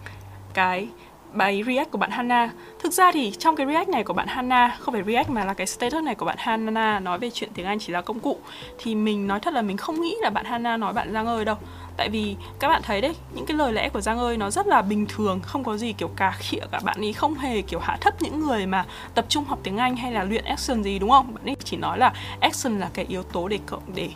[0.54, 0.88] cái
[1.32, 2.50] bài react của bạn Hana.
[2.78, 5.54] Thực ra thì trong cái react này của bạn Hana, không phải react mà là
[5.54, 8.38] cái status này của bạn Hana nói về chuyện tiếng Anh chỉ là công cụ
[8.78, 11.44] thì mình nói thật là mình không nghĩ là bạn Hana nói bạn Giang ơi
[11.44, 11.56] đâu
[11.96, 14.66] tại vì các bạn thấy đấy, những cái lời lẽ của giang ơi nó rất
[14.66, 16.80] là bình thường, không có gì kiểu cà khịa cả.
[16.84, 19.96] Bạn ấy không hề kiểu hạ thấp những người mà tập trung học tiếng anh
[19.96, 21.34] hay là luyện action gì, đúng không?
[21.34, 24.08] Bạn ấy chỉ nói là action là cái yếu tố để cộng để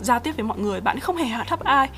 [0.00, 0.80] giao tiếp với mọi người.
[0.80, 1.88] Bạn ấy không hề hạ thấp ai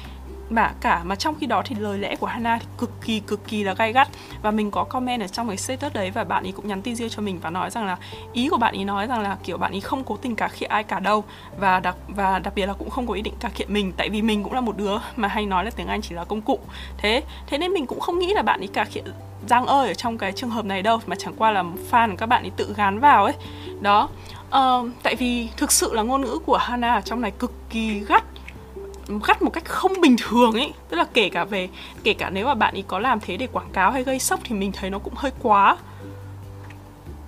[0.50, 3.48] mà cả mà trong khi đó thì lời lẽ của Hana thì cực kỳ cực
[3.48, 4.08] kỳ là gay gắt.
[4.42, 6.96] Và mình có comment ở trong cái status đấy và bạn ấy cũng nhắn tin
[6.96, 7.96] riêng cho mình và nói rằng là
[8.32, 10.66] ý của bạn ấy nói rằng là kiểu bạn ấy không cố tình cả khịa
[10.66, 11.24] ai cả đâu.
[11.58, 14.08] Và đặc và đặc biệt là cũng không có ý định cả khịa mình tại
[14.08, 16.40] vì mình cũng là một đứa mà hay nói là tiếng Anh chỉ là công
[16.40, 16.58] cụ.
[16.98, 19.02] Thế thế nên mình cũng không nghĩ là bạn ấy cả khịa
[19.46, 22.26] Giang ơi ở trong cái trường hợp này đâu mà chẳng qua là fan các
[22.26, 23.34] bạn ấy tự gán vào ấy.
[23.80, 24.08] Đó.
[24.48, 28.00] Uh, tại vì thực sự là ngôn ngữ của Hana ở trong này cực kỳ
[28.00, 28.24] gắt
[29.18, 31.68] gắt một cách không bình thường ấy tức là kể cả về,
[32.02, 34.40] kể cả nếu mà bạn ấy có làm thế để quảng cáo hay gây sốc
[34.44, 35.76] thì mình thấy nó cũng hơi quá.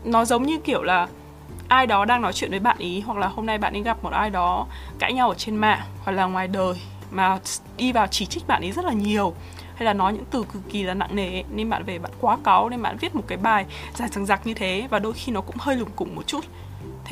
[0.04, 1.08] Nó giống như kiểu là
[1.68, 4.04] ai đó đang nói chuyện với bạn ý hoặc là hôm nay bạn ấy gặp
[4.04, 4.66] một ai đó
[4.98, 6.74] cãi nhau ở trên mạng hoặc là ngoài đời
[7.10, 7.38] mà
[7.76, 9.34] đi vào chỉ trích bạn ấy rất là nhiều
[9.74, 12.38] hay là nói những từ cực kỳ là nặng nề nên bạn về bạn quá
[12.44, 15.32] cáu, nên bạn viết một cái bài dài dằng dặc như thế và đôi khi
[15.32, 16.44] nó cũng hơi lủng củng một chút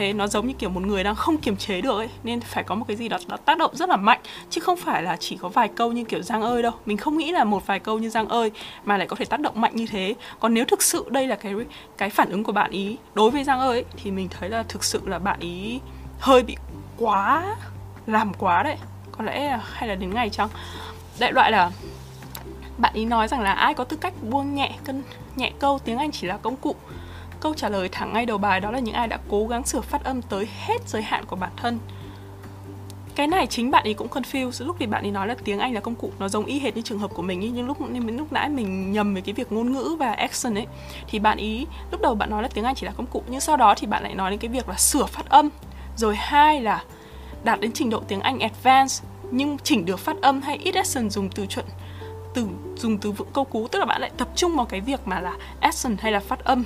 [0.01, 2.65] thế nó giống như kiểu một người đang không kiềm chế được ấy nên phải
[2.65, 5.17] có một cái gì đó nó tác động rất là mạnh chứ không phải là
[5.17, 6.73] chỉ có vài câu như kiểu giang ơi đâu.
[6.87, 8.51] Mình không nghĩ là một vài câu như giang ơi
[8.85, 10.15] mà lại có thể tác động mạnh như thế.
[10.41, 11.55] Còn nếu thực sự đây là cái
[11.99, 14.63] cái phản ứng của bạn ý đối với giang ơi ấy, thì mình thấy là
[14.63, 15.81] thực sự là bạn ý
[16.21, 16.57] hơi bị
[16.99, 17.57] quá
[18.07, 18.77] làm quá đấy.
[19.13, 20.49] Có lẽ hay là đến ngày chăng?
[21.19, 21.71] Đại loại là
[22.79, 25.03] bạn ý nói rằng là ai có tư cách buông nhẹ cân
[25.37, 26.75] nhẹ câu tiếng Anh chỉ là công cụ
[27.41, 29.81] câu trả lời thẳng ngay đầu bài đó là những ai đã cố gắng sửa
[29.81, 31.79] phát âm tới hết giới hạn của bản thân.
[33.15, 35.75] Cái này chính bạn ấy cũng confuse, lúc thì bạn ấy nói là tiếng Anh
[35.75, 37.81] là công cụ nó giống y hệt như trường hợp của mình ấy nhưng lúc
[37.81, 40.67] nên lúc nãy mình nhầm về cái việc ngôn ngữ và action ấy,
[41.09, 43.41] thì bạn ý, lúc đầu bạn nói là tiếng Anh chỉ là công cụ, nhưng
[43.41, 45.49] sau đó thì bạn lại nói đến cái việc là sửa phát âm.
[45.97, 46.85] Rồi hai là
[47.45, 51.11] đạt đến trình độ tiếng Anh advanced, nhưng chỉnh được phát âm hay ít action
[51.11, 51.67] dùng từ chuẩn,
[52.35, 55.01] từ, dùng từ vựng câu cú, tức là bạn lại tập trung vào cái việc
[55.05, 56.65] mà là action hay là phát âm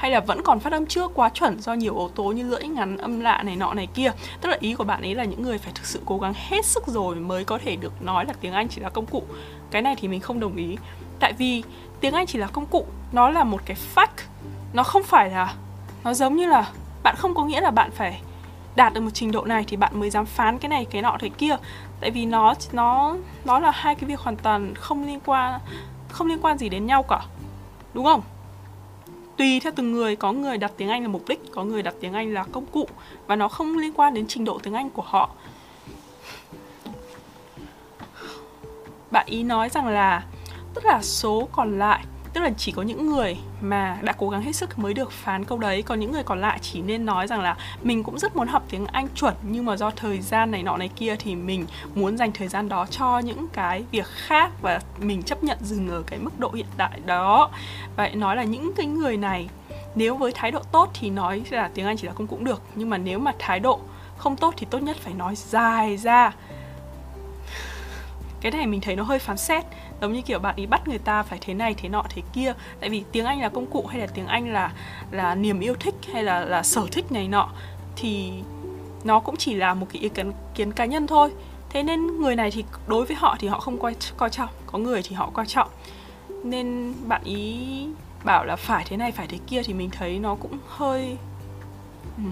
[0.00, 2.62] hay là vẫn còn phát âm chưa quá chuẩn do nhiều yếu tố như lưỡi
[2.62, 4.12] ngắn, âm lạ này, nọ này kia?
[4.40, 6.64] Tức là ý của bạn ấy là những người phải thực sự cố gắng hết
[6.64, 9.22] sức rồi mới có thể được nói là tiếng anh chỉ là công cụ.
[9.70, 10.76] Cái này thì mình không đồng ý.
[11.18, 11.62] Tại vì
[12.00, 14.24] tiếng anh chỉ là công cụ, nó là một cái fact.
[14.72, 15.54] Nó không phải là,
[16.04, 16.70] nó giống như là
[17.02, 18.20] bạn không có nghĩa là bạn phải
[18.76, 21.16] đạt được một trình độ này thì bạn mới dám phán cái này, cái nọ
[21.20, 21.56] thế kia.
[22.00, 25.60] Tại vì nó nó nó là hai cái việc hoàn toàn không liên quan,
[26.08, 27.20] không liên quan gì đến nhau cả.
[27.94, 28.22] Đúng không?
[29.40, 30.16] Tùy theo từng người.
[30.16, 32.66] Có người đặt tiếng Anh là mục đích, có người đặt tiếng Anh là công
[32.66, 32.88] cụ,
[33.26, 35.30] và nó không liên quan đến trình độ tiếng Anh của họ.
[39.10, 40.24] Bạn ý nói rằng là,
[40.74, 44.42] tức là số còn lại tức là chỉ có những người mà đã cố gắng
[44.42, 45.82] hết sức mới được phán câu đấy.
[45.82, 48.62] Còn những người còn lại chỉ nên nói rằng là mình cũng rất muốn học
[48.70, 52.16] tiếng anh chuẩn, nhưng mà do thời gian này nọ này kia thì mình muốn
[52.16, 56.02] dành thời gian đó cho những cái việc khác và mình chấp nhận dừng ở
[56.06, 57.50] cái mức độ hiện tại đó.
[57.96, 59.48] Vậy nói là những cái người này,
[59.94, 62.62] nếu với thái độ tốt thì nói là tiếng anh chỉ là không cũng được,
[62.74, 63.80] nhưng mà nếu mà thái độ
[64.16, 66.32] không tốt thì tốt nhất phải nói dài ra.
[68.40, 69.64] Cái này mình thấy nó hơi phán xét
[70.00, 72.52] giống như kiểu bạn ý bắt người ta phải thế này thế nọ thế kia.
[72.80, 74.72] Tại vì tiếng anh là công cụ hay là tiếng anh là
[75.10, 77.48] là niềm yêu thích hay là là sở thích này nọ
[77.96, 78.32] thì
[79.04, 81.30] nó cũng chỉ là một cái ý kiến, kiến cá nhân thôi.
[81.70, 84.78] Thế nên người này thì đối với họ thì họ không coi coi trọng có
[84.78, 85.68] người thì họ coi trọng.
[86.44, 87.86] Nên bạn ý
[88.24, 91.16] bảo là phải thế này phải thế kia thì mình thấy nó cũng hơi
[92.16, 92.22] ừ,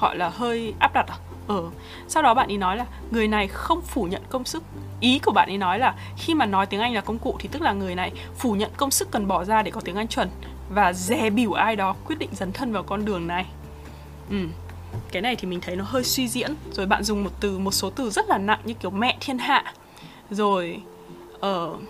[0.00, 1.16] gọi là hơi áp đặt à?
[1.56, 1.70] Ờ.
[2.08, 4.62] Sau đó bạn ý nói là người này không phủ nhận công sức.
[5.00, 7.48] Ý của bạn ấy nói là khi mà nói tiếng anh là công cụ thì
[7.52, 10.08] tức là người này phủ nhận công sức cần bỏ ra để có tiếng anh
[10.08, 10.28] chuẩn
[10.70, 13.46] và dè bỉu ai đó quyết định dấn thân vào con đường này.
[14.30, 14.36] Ừ.
[15.12, 16.54] Cái này thì mình thấy nó hơi suy diễn.
[16.72, 19.38] Rồi bạn dùng một từ một số từ rất là nặng như kiểu mẹ thiên
[19.38, 19.72] hạ.
[20.30, 20.82] Rồi
[21.40, 21.80] ở uh,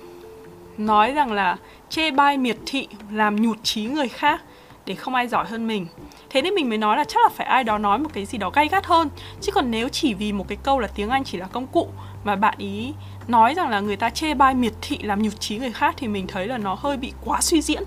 [0.78, 1.56] nói rằng là
[1.90, 4.42] chê bai miệt thị làm nhụt chí người khác
[4.86, 5.86] để không ai giỏi hơn mình
[6.32, 8.38] thế nên mình mới nói là chắc là phải ai đó nói một cái gì
[8.38, 9.08] đó gay gắt hơn.
[9.40, 11.88] Chứ còn nếu chỉ vì một cái câu là tiếng anh chỉ là công cụ
[12.24, 12.92] mà bạn ý
[13.28, 16.08] nói rằng là người ta chê bai miệt thị làm nhục trí người khác thì
[16.08, 17.82] mình thấy là nó hơi bị quá suy diễn.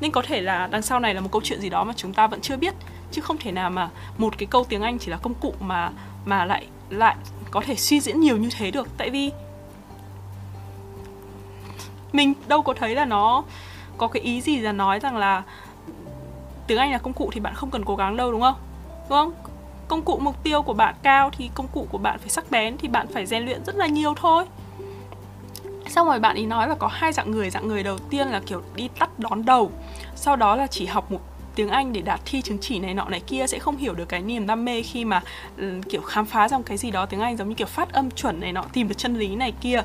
[0.00, 2.12] Nên có thể là đằng sau này là một câu chuyện gì đó mà chúng
[2.12, 2.74] ta vẫn chưa biết.
[3.12, 5.90] Chứ không thể nào mà một cái câu tiếng anh chỉ là công cụ mà
[6.24, 7.16] mà lại lại
[7.50, 8.88] có thể suy diễn nhiều như thế được.
[8.96, 9.30] Tại vì
[12.12, 13.44] mình đâu có thấy là nó
[13.98, 15.42] có cái ý gì là nói rằng là
[16.68, 18.54] tiếng Anh là công cụ thì bạn không cần cố gắng đâu đúng không?
[19.08, 19.32] Đúng không?
[19.88, 22.76] Công cụ mục tiêu của bạn cao thì công cụ của bạn phải sắc bén
[22.78, 24.44] thì bạn phải rèn luyện rất là nhiều thôi.
[25.88, 28.40] Xong rồi bạn ý nói là có hai dạng người, dạng người đầu tiên là
[28.46, 29.70] kiểu đi tắt đón đầu.
[30.16, 31.20] Sau đó là chỉ học một
[31.54, 34.08] tiếng Anh để đạt thi chứng chỉ này nọ này kia sẽ không hiểu được
[34.08, 35.22] cái niềm đam mê khi mà
[35.56, 37.92] ừ, kiểu khám phá ra một cái gì đó tiếng Anh giống như kiểu phát
[37.92, 39.82] âm chuẩn này nọ tìm được chân lý này kia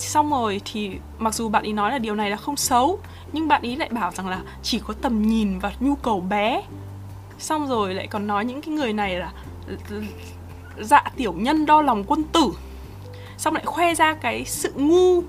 [0.00, 2.98] xong rồi thì mặc dù bạn ý nói là điều này là không xấu,
[3.32, 6.62] nhưng bạn ý lại bảo rằng là chỉ có tầm nhìn và nhu cầu bé.
[7.38, 9.32] Xong rồi lại còn nói những cái người này là
[10.80, 12.52] dạ tiểu nhân đo lòng quân tử.
[13.38, 15.22] Xong lại khoe ra cái sự ngu.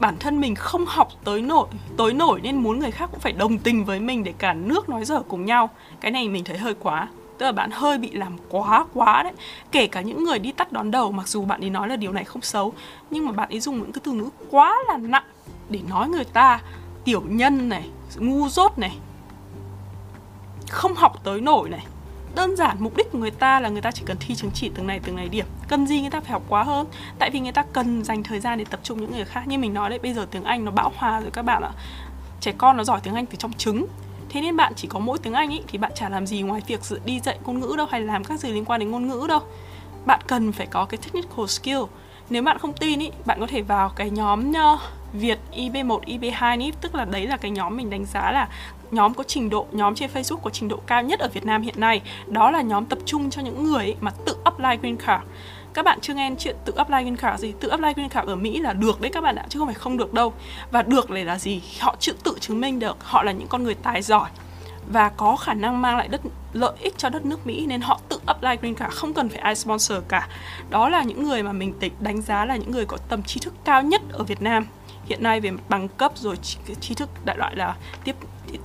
[0.00, 3.32] Bản thân mình không học tới nổi tới nổi nên muốn người khác cũng phải
[3.32, 5.70] đồng tình với mình để cả nước nói dở cùng nhau.
[6.00, 9.32] Cái này mình thấy hơi quá tức là bạn hơi bị làm quá quá đấy.
[9.70, 12.12] Kể cả những người đi tắt đón đầu, mặc dù bạn ấy nói là điều
[12.12, 12.72] này không xấu,
[13.10, 15.24] nhưng mà bạn ấy dùng những cái từ ngữ quá là nặng
[15.68, 16.60] để nói người ta
[17.04, 18.96] tiểu nhân này, ngu dốt này,
[20.68, 21.86] không học tới nổi này.
[22.34, 24.70] Đơn giản mục đích của người ta là người ta chỉ cần thi chứng chỉ
[24.74, 25.46] từng này từng này điểm.
[25.68, 26.86] Cần gì người ta phải học quá hơn?
[27.18, 29.42] Tại vì người ta cần dành thời gian để tập trung những người khác.
[29.46, 31.70] Như mình nói đấy, bây giờ tiếng anh nó bão hòa rồi các bạn ạ.
[32.40, 33.86] Trẻ con nó giỏi tiếng anh từ trong trứng
[34.32, 36.62] thế nên bạn chỉ có mỗi tiếng anh ý thì bạn chả làm gì ngoài
[36.66, 39.26] việc đi dạy ngôn ngữ đâu hay làm các gì liên quan đến ngôn ngữ
[39.28, 39.40] đâu.
[40.06, 41.82] Bạn cần phải có cái technical skill.
[42.30, 44.78] Nếu bạn không tin ý bạn có thể vào cái nhóm ờ,
[45.12, 48.48] Việt IB1, IB2 ý, tức là đấy là cái nhóm mình đánh giá là
[48.90, 51.62] nhóm có trình độ, nhóm trên Facebook có trình độ cao nhất ở Việt Nam
[51.62, 52.00] hiện nay.
[52.26, 55.22] Đó là nhóm tập trung cho những người mà tự apply green card
[55.74, 57.52] các bạn chưa nghe chuyện tự apply green card gì?
[57.60, 59.74] Tự apply green card ở mỹ là được đấy các bạn ạ, chứ không phải
[59.74, 60.32] không được đâu.
[60.70, 61.62] Và được này là gì?
[61.80, 64.30] Họ chữ tự chứng minh được họ là những con người tài giỏi
[64.92, 66.20] và có khả năng mang lại đất,
[66.52, 69.38] lợi ích cho đất nước Mỹ, nên họ tự apply green card không cần phải
[69.38, 70.28] ai sponsor cả.
[70.70, 73.54] Đó là những người mà mình đánh giá là những người có tầm trí thức
[73.64, 74.66] cao nhất ở Việt Nam
[75.04, 76.36] hiện nay về mặt bằng cấp rồi
[76.80, 78.16] trí thức đại loại là tiếp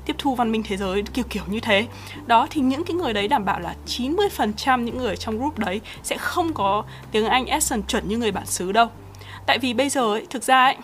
[0.05, 1.87] tiếp thu văn minh thế giới kiểu kiểu như thế.
[2.25, 5.81] Đó thì những cái người đấy đảm bảo là 90% những người trong group đấy
[6.03, 8.87] sẽ không có tiếng Anh accent chuẩn như người bản xứ đâu.
[9.45, 10.75] Tại vì bây giờ ấy, thực ra ấy,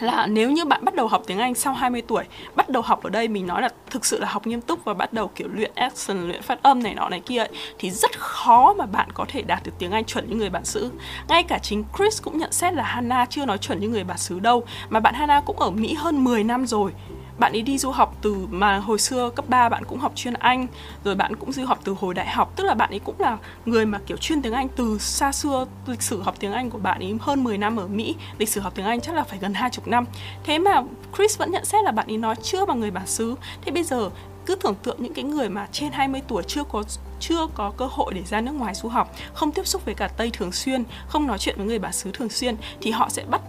[0.00, 3.02] là nếu như bạn bắt đầu học tiếng Anh sau 20 tuổi, bắt đầu học
[3.02, 5.48] ở đây mình nói là thực sự là học nghiêm túc và bắt đầu kiểu
[5.52, 9.08] luyện accent, luyện phát âm này nọ này kia ấy, thì rất khó mà bạn
[9.14, 10.90] có thể đạt được tiếng Anh chuẩn như người bản xứ.
[11.28, 14.18] Ngay cả chính Chris cũng nhận xét là Hannah chưa nói chuẩn như người bản
[14.18, 16.92] xứ đâu, mà bạn Hannah cũng ở Mỹ hơn 10 năm rồi
[17.42, 20.34] bạn ấy đi du học từ mà hồi xưa cấp 3 bạn cũng học chuyên
[20.34, 20.66] Anh
[21.04, 22.52] rồi bạn cũng du học từ hồi đại học.
[22.56, 25.66] Tức là bạn ấy cũng là người mà kiểu chuyên tiếng Anh từ xa xưa.
[25.86, 28.60] Lịch sử học tiếng Anh của bạn ấy hơn 10 năm ở Mỹ lịch sử
[28.60, 30.04] học tiếng Anh chắc là phải gần 20 năm.
[30.44, 30.82] Thế mà
[31.16, 33.34] Chris vẫn nhận xét là bạn ấy nói chưa bằng người bản xứ.
[33.62, 34.10] Thế bây giờ
[34.46, 36.82] cứ tưởng tượng những cái người mà trên 20 tuổi chưa có
[37.20, 40.08] chưa có cơ hội để ra nước ngoài du học, không tiếp xúc với cả
[40.08, 43.24] Tây thường xuyên, không nói chuyện với người bản xứ thường xuyên thì họ sẽ
[43.24, 43.40] bắt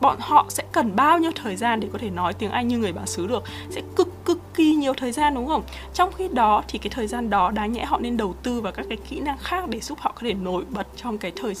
[0.00, 2.78] bọn họ sẽ cần bao nhiêu thời gian để có thể nói tiếng Anh như
[2.78, 3.42] người bản xứ được?
[3.70, 5.62] Sẽ cực cực kỳ nhiều thời gian, đúng không?
[5.94, 8.72] Trong khi đó thì cái thời gian đó đáng nhẽ họ nên đầu tư vào
[8.72, 11.54] các cái kỹ năng khác để giúp họ có thể nổi bật trong cái thời,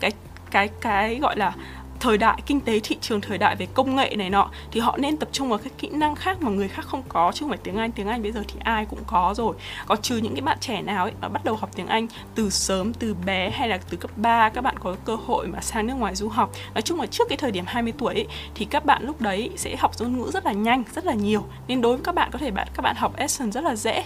[0.00, 0.10] cái
[0.50, 1.54] cái cái gọi là
[2.00, 4.96] thời đại kinh tế thị trường thời đại về công nghệ này nọ thì họ
[4.96, 7.48] nên tập trung vào các kỹ năng khác mà người khác không có chứ không
[7.48, 9.56] phải tiếng Anh tiếng Anh bây giờ thì ai cũng có rồi.
[9.86, 12.50] Có trừ những cái bạn trẻ nào ấy mà bắt đầu học tiếng Anh từ
[12.50, 15.86] sớm từ bé hay là từ cấp 3 các bạn có cơ hội mà sang
[15.86, 16.52] nước ngoài du học.
[16.74, 19.50] Nói chung là trước cái thời điểm 20 tuổi ấy, thì các bạn lúc đấy
[19.56, 21.44] sẽ học ngôn ngữ rất là nhanh rất là nhiều.
[21.68, 24.04] Nên đối với các bạn có thể bạn các bạn học Essence rất là dễ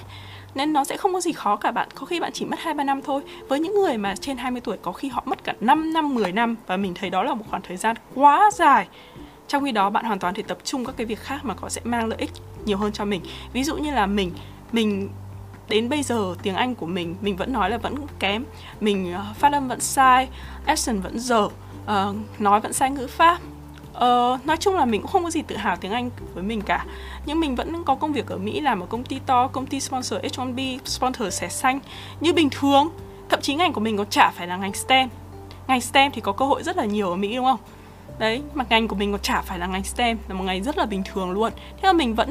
[0.54, 1.88] nên nó sẽ không có gì khó cả bạn.
[1.94, 3.22] Có khi bạn chỉ mất 2 3 năm thôi.
[3.48, 6.32] Với những người mà trên 20 tuổi có khi họ mất cả 5 năm 10
[6.32, 6.56] năm.
[6.66, 8.88] Và mình thấy đó là một khoảng thời gian quá dài.
[9.48, 11.68] Trong khi đó bạn hoàn toàn thể tập trung các cái việc khác mà có
[11.68, 12.30] sẽ mang lợi ích
[12.64, 13.20] nhiều hơn cho mình.
[13.52, 14.32] Ví dụ như là mình
[14.72, 15.08] mình
[15.68, 18.44] đến bây giờ tiếng Anh của mình mình vẫn nói là vẫn kém.
[18.80, 20.28] Mình ờ, phát âm vẫn sai
[20.66, 21.44] accent vẫn dở
[21.84, 23.38] uh, nói vẫn sai ngữ pháp
[23.94, 26.61] uh, nói chung là mình cũng không có gì tự hào tiếng Anh với mình
[26.61, 26.87] cả.
[27.26, 29.80] Nhưng mình vẫn có công việc ở Mỹ làm ở công ty to công ty
[29.80, 31.80] sponsor H1B sponsor xẻ xanh
[32.20, 32.88] như bình thường.
[33.28, 35.09] Thậm chí ngành của mình còn chả phải là ngành STEM.
[35.66, 37.61] Ngành STEM thì có cơ hội rất là nhiều ở Mỹ đúng không?
[38.18, 40.78] Đấy mà ngành của mình còn chả phải là ngành STEM là một ngành rất
[40.78, 41.52] là bình thường luôn.
[41.57, 42.30] Thế mà mình vẫn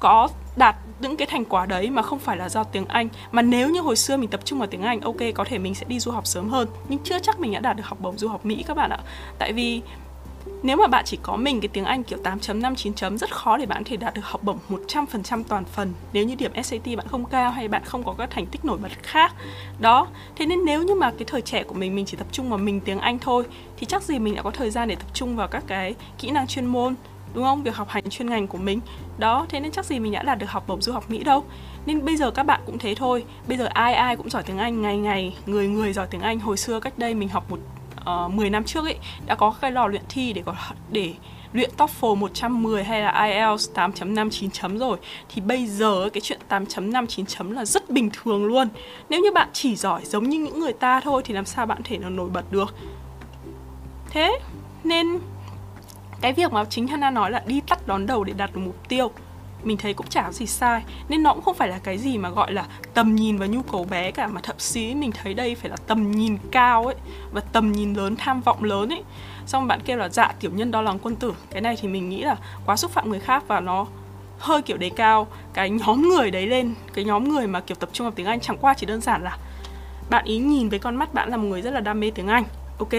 [0.00, 3.08] có đạt những cái thành quả đấy mà không phải là do tiếng Anh.
[3.32, 5.74] Mà nếu như hồi xưa mình tập trung vào tiếng Anh ok có thể mình
[5.74, 6.68] sẽ đi du học sớm hơn.
[6.88, 8.98] Nhưng chưa chắc mình đã đạt được học bổng du học Mỹ các bạn ạ.
[9.38, 9.82] Tại vì
[10.62, 13.56] nếu mà bạn chỉ có mình cái tiếng Anh kiểu 8.5 9 chấm rất khó
[13.56, 16.96] để bạn có thể đạt được học bổng 100% toàn phần nếu như điểm SAT
[16.96, 19.34] bạn không cao hay bạn không có các thành tích nổi bật khác.
[19.78, 22.50] Đó, thế nên nếu như mà cái thời trẻ của mình mình chỉ tập trung
[22.50, 23.44] vào mình tiếng Anh thôi
[23.76, 26.30] thì chắc gì mình đã có thời gian để tập trung vào các cái kỹ
[26.30, 26.94] năng chuyên môn
[27.34, 27.62] đúng không?
[27.62, 28.80] Việc học hành chuyên ngành của mình.
[29.18, 31.44] Đó, thế nên chắc gì mình đã đạt được học bổng du học Mỹ đâu.
[31.86, 33.24] Nên bây giờ các bạn cũng thế thôi.
[33.48, 36.40] Bây giờ ai ai cũng giỏi tiếng Anh, ngày ngày người người giỏi tiếng Anh.
[36.40, 37.58] Hồi xưa cách đây mình học một
[38.08, 40.54] Ờ, uh, 10 năm trước ấy đã có cái lò luyện thi để có
[40.90, 41.14] để
[41.52, 46.40] luyện TOEFL 110 hay là IELTS 8.5 9 chấm rồi thì bây giờ cái chuyện
[46.48, 48.68] 8.5 9 chấm là rất bình thường luôn.
[49.08, 51.78] Nếu như bạn chỉ giỏi giống như những người ta thôi thì làm sao bạn
[51.84, 52.74] thể nào nổi bật được.
[54.10, 54.38] Thế
[54.84, 55.18] nên
[56.20, 58.88] cái việc mà chính Hana nói là đi tắt đón đầu để đạt được mục
[58.88, 59.10] tiêu
[59.62, 60.82] mình thấy cũng chả có gì sai.
[61.08, 63.62] Nên nó cũng không phải là cái gì mà gọi là tầm nhìn và nhu
[63.62, 66.94] cầu bé cả, mà thậm chí mình thấy đây phải là tầm nhìn cao ấy,
[67.32, 69.02] và tầm nhìn lớn, tham vọng lớn ấy.
[69.46, 71.34] Xong bạn kêu là dạ tiểu nhân đo lòng quân tử.
[71.50, 73.86] Cái này thì mình nghĩ là quá xúc phạm người khác và nó
[74.38, 77.88] hơi kiểu đề cao cái nhóm người đấy lên, cái nhóm người mà kiểu tập
[77.92, 78.40] trung vào tiếng anh.
[78.40, 79.38] Chẳng qua chỉ đơn giản là
[80.10, 82.28] bạn ý nhìn với con mắt bạn là một người rất là đam mê tiếng
[82.28, 82.44] anh.
[82.78, 82.92] Ok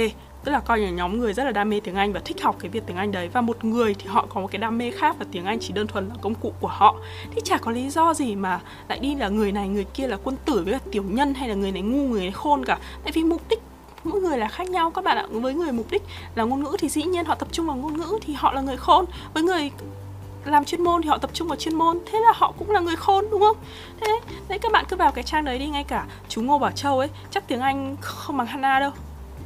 [0.43, 2.55] tức là coi là nhóm người rất là đam mê tiếng Anh và thích học
[2.59, 3.29] cái việc tiếng Anh đấy.
[3.33, 5.73] Và một người thì họ có một cái đam mê khác và tiếng Anh chỉ
[5.73, 6.95] đơn thuần là công cụ của họ.
[7.35, 10.17] Thì chả có lý do gì mà lại đi là người này, người kia là
[10.23, 12.77] quân tử, với là tiểu nhân hay là người này ngu, người này khôn cả.
[13.03, 13.59] Tại vì mục đích
[14.03, 15.25] mỗi người là khác nhau các bạn ạ.
[15.31, 16.03] Với người mục đích
[16.35, 18.61] là ngôn ngữ thì dĩ nhiên họ tập trung vào ngôn ngữ thì họ là
[18.61, 19.05] người khôn.
[19.33, 19.71] Với người
[20.45, 21.99] làm chuyên môn thì họ tập trung vào chuyên môn.
[22.11, 23.57] Thế là họ cũng là người khôn, đúng không?
[24.01, 26.71] Thế đấy các bạn cứ vào cái trang đấy đi ngay cả chú ngô bảo
[26.71, 27.09] châu ấy.
[27.31, 28.91] Chắc tiếng anh không bằng hana đâu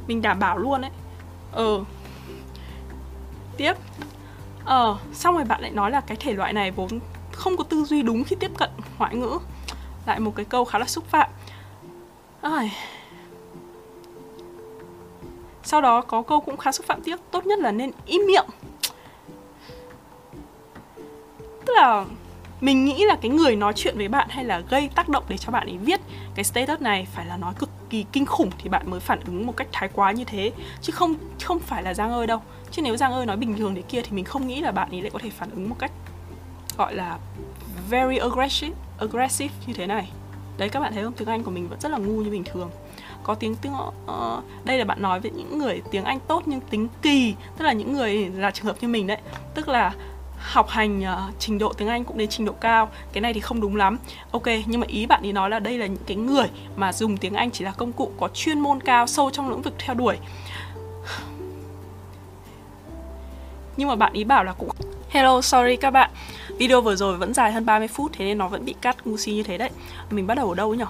[0.06, 0.90] mình đảm bảo luôn đấy
[1.52, 1.84] ờ.
[3.56, 3.72] Tiếp.
[4.64, 6.88] Ờ xong rồi bạn lại nói là cái thể loại này vốn
[7.32, 9.38] không có tư duy đúng khi tiếp cận ngoại ngữ.
[10.06, 11.30] Lại một cái câu khá là xúc phạm.
[12.40, 12.70] Ôi.
[15.62, 17.16] sau đó có câu cũng khá xúc phạm tiếp.
[17.30, 18.46] Tốt nhất là nên im miệng.
[21.66, 22.04] Tức là
[22.60, 25.36] mình nghĩ là cái người nói chuyện với bạn hay là gây tác động để
[25.36, 26.00] cho bạn ấy viết
[26.34, 29.46] cái status này phải là nói cực kỳ kinh khủng thì bạn mới phản ứng
[29.46, 30.52] một cách thái quá như thế.
[30.82, 32.40] Chứ không không phải là giang ơi đâu.
[32.70, 34.90] Chứ nếu giang ơi nói bình thường thế kia thì mình không nghĩ là bạn
[34.90, 35.92] ấy lại có thể phản ứng một cách
[36.78, 37.18] gọi là
[37.90, 40.10] very aggressive aggressive như thế này.
[40.58, 41.12] Đấy các bạn thấy không?
[41.12, 42.70] Tiếng anh của mình vẫn rất là ngu như bình thường.
[43.22, 46.60] Có tiếng tiếng uh, đây là bạn nói về những người tiếng anh tốt nhưng
[46.60, 49.18] tính kỳ tức là những người là trường hợp như mình đấy.
[49.54, 49.94] Tức là
[50.44, 52.90] học hành uh, trình độ tiếng Anh cũng đến trình độ cao.
[53.12, 53.98] Cái này thì không đúng lắm.
[54.30, 57.16] Ok nhưng mà ý bạn ấy nói là đây là những cái người mà dùng
[57.16, 59.94] tiếng Anh chỉ là công cụ có chuyên môn cao sâu trong lĩnh vực theo
[59.94, 60.16] đuổi.
[63.76, 64.70] Nhưng mà bạn ý bảo là cũng
[65.10, 66.10] Hello, sorry các bạn.
[66.58, 69.16] Video vừa rồi vẫn dài hơn 30 phút Thế nên nó vẫn bị cắt ngu
[69.16, 69.70] si như thế đấy.
[70.10, 70.84] Mình bắt đầu ở đâu nhỉ?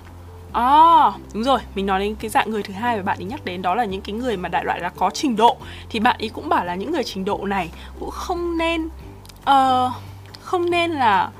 [0.52, 3.44] À, đúng rồi, mình nói đến cái dạng người thứ hai mà bạn ấy nhắc
[3.44, 5.56] đến đó là những cái người mà đại loại là có trình độ.
[5.88, 8.88] Thì bạn ấy cũng bảo là những người trình độ này cũng không nên
[9.50, 9.92] uh,
[10.40, 11.30] Không nên là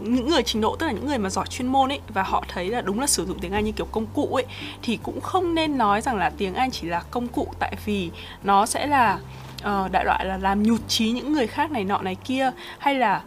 [0.00, 2.44] những người trình độ tức là những người mà giỏi chuyên môn ấy và họ
[2.48, 4.44] thấy là đúng là sử dụng tiếng Anh như kiểu công cụ ấy
[4.82, 8.10] thì cũng không nên nói rằng là tiếng Anh chỉ là công cụ tại vì
[8.44, 9.18] nó sẽ là
[9.58, 12.94] uh, đại loại là làm nhụt chí những người khác này nọ này kia hay
[12.94, 13.22] là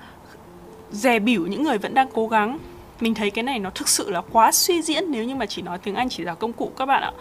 [0.91, 2.57] dè bỉu những người vẫn đang cố gắng
[3.01, 5.61] mình thấy cái này nó thực sự là quá suy diễn nếu như mà chỉ
[5.61, 7.11] nói tiếng Anh chỉ là công cụ các bạn ạ.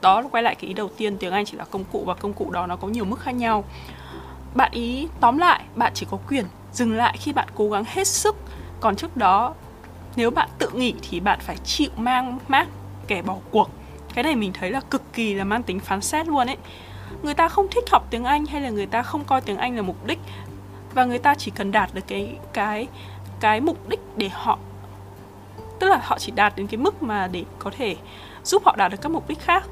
[0.00, 2.32] Đó quay lại cái ý đầu tiên tiếng Anh chỉ là công cụ và công
[2.32, 3.64] cụ đó nó có nhiều mức khác nhau.
[4.54, 6.44] Bạn ý tóm lại, bạn chỉ có quyền
[6.78, 8.36] dừng lại khi bạn cố gắng hết sức.
[8.80, 9.54] Còn trước đó,
[10.16, 12.68] nếu bạn tự nghỉ thì bạn phải chịu mang mát
[13.06, 13.70] kẻ bỏ cuộc.
[14.14, 16.56] Cái này mình thấy là cực kỳ là mang tính phán xét luôn ấy.
[17.22, 19.76] Người ta không thích học tiếng Anh hay là người ta không coi tiếng Anh
[19.76, 20.18] là mục đích?
[20.94, 22.86] Và người ta chỉ cần đạt được cái cái
[23.40, 24.58] cái mục đích để họ,
[25.78, 27.96] tức là họ chỉ đạt đến cái mức mà để có thể
[28.44, 29.64] giúp họ đạt được các mục đích khác.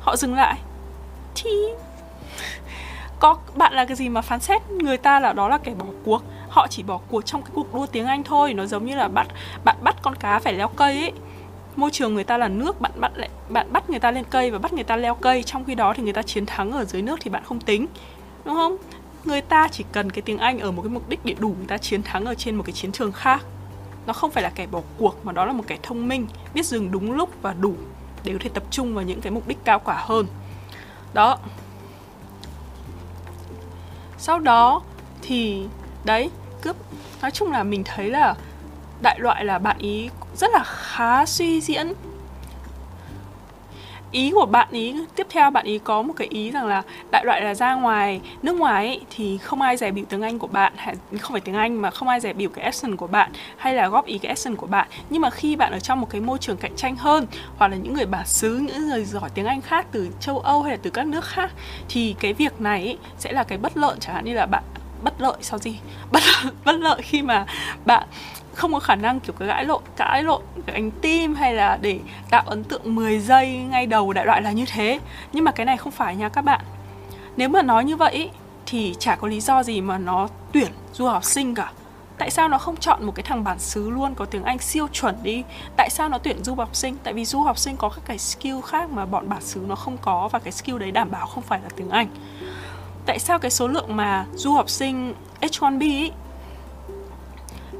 [0.00, 0.58] Họ dừng lại.
[1.34, 1.50] Thì
[3.20, 4.70] có, bạn là cái gì mà phán xét?
[4.70, 7.74] Người ta là, đó là kẻ bỏ cuộc họ chỉ bỏ cuộc trong cái cuộc
[7.74, 8.54] đua tiếng anh thôi.
[8.54, 9.26] Nó giống như là bắt,
[9.64, 11.12] bạn bắt con cá phải leo cây ấy.
[11.76, 14.50] Môi trường người ta là nước, bạn bắt lại, bạn bắt người ta lên cây
[14.50, 15.42] và bắt người ta leo cây.
[15.42, 17.86] Trong khi đó thì người ta chiến thắng ở dưới nước thì bạn không tính,
[18.44, 18.76] đúng không?
[19.24, 21.66] Người ta chỉ cần cái tiếng anh ở một cái mục đích để đủ người
[21.66, 23.42] ta chiến thắng ở trên một cái chiến trường khác.
[24.06, 26.66] Nó không phải là kẻ bỏ cuộc, mà đó là một kẻ thông minh, biết
[26.66, 27.74] dừng đúng lúc và đủ
[28.24, 30.26] để có thể tập trung vào những cái mục đích cao quả hơn.
[31.14, 31.38] Đó.
[34.18, 34.82] Sau đó
[35.22, 35.66] thì,
[36.04, 36.30] đấy
[36.62, 36.76] cướp.
[37.22, 38.34] Nói chung là mình thấy là
[39.02, 41.92] đại loại là bạn ý rất là khá suy diễn.
[44.12, 47.24] Ý của bạn ý tiếp theo bạn ý có một cái ý rằng là đại
[47.24, 50.46] loại là ra ngoài nước ngoài ấy, thì không ai giải biểu tiếng Anh của
[50.46, 53.30] bạn hay không phải tiếng Anh mà không ai giải biểu cái accent của bạn
[53.56, 54.88] hay là góp ý cái accent của bạn.
[55.10, 57.76] Nhưng mà khi bạn ở trong một cái môi trường cạnh tranh hơn hoặc là
[57.76, 60.78] những người bản xứ những người giỏi tiếng Anh khác từ châu Âu hay là
[60.82, 61.50] từ các nước khác
[61.88, 64.62] thì cái việc này ấy, sẽ là cái bất lợi chẳng hạn như là bạn
[65.02, 65.78] bất lợi sau gì?
[66.12, 66.22] Bất
[66.64, 67.46] bất lợi khi mà
[67.84, 68.08] bạn
[68.54, 71.78] không có khả năng, kiểu, cái gãi lộn, cãi lộn cái ánh tim hay là
[71.80, 71.98] để
[72.30, 75.00] tạo ấn tượng 10 giây ngay đầu đại loại là như thế.
[75.32, 76.60] Nhưng mà cái này không phải nha các bạn.
[77.36, 78.30] Nếu mà nói như vậy
[78.66, 81.72] thì chả có lý do gì mà nó tuyển du học sinh cả.
[82.18, 84.88] Tại sao nó không chọn một cái thằng bản xứ luôn có tiếng Anh siêu
[84.92, 85.42] chuẩn đi?
[85.76, 86.96] Tại sao nó tuyển du học sinh?
[87.02, 89.74] Tại vì du học sinh có các cái skill khác mà bọn bản xứ nó
[89.74, 92.08] không có và cái skill đấy đảm bảo không phải là tiếng Anh
[93.06, 96.10] tại sao cái số lượng mà du học sinh H1B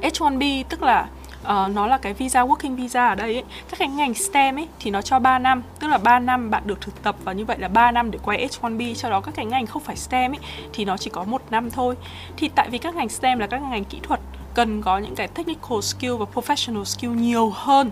[0.01, 1.07] ấy, H1B tức là
[1.41, 3.43] uh, nó là cái visa working visa ở đây ấy.
[3.69, 6.63] các cái ngành STEM ấy thì nó cho 3 năm tức là 3 năm bạn
[6.65, 9.35] được thực tập và như vậy là 3 năm để quay H1B cho đó các
[9.35, 10.39] cái ngành không phải STEM ấy
[10.73, 11.95] thì nó chỉ có một năm thôi.
[12.37, 14.19] Thì tại vì các ngành STEM là các ngành kỹ thuật
[14.53, 17.91] cần có những cái technical skill và professional skill nhiều hơn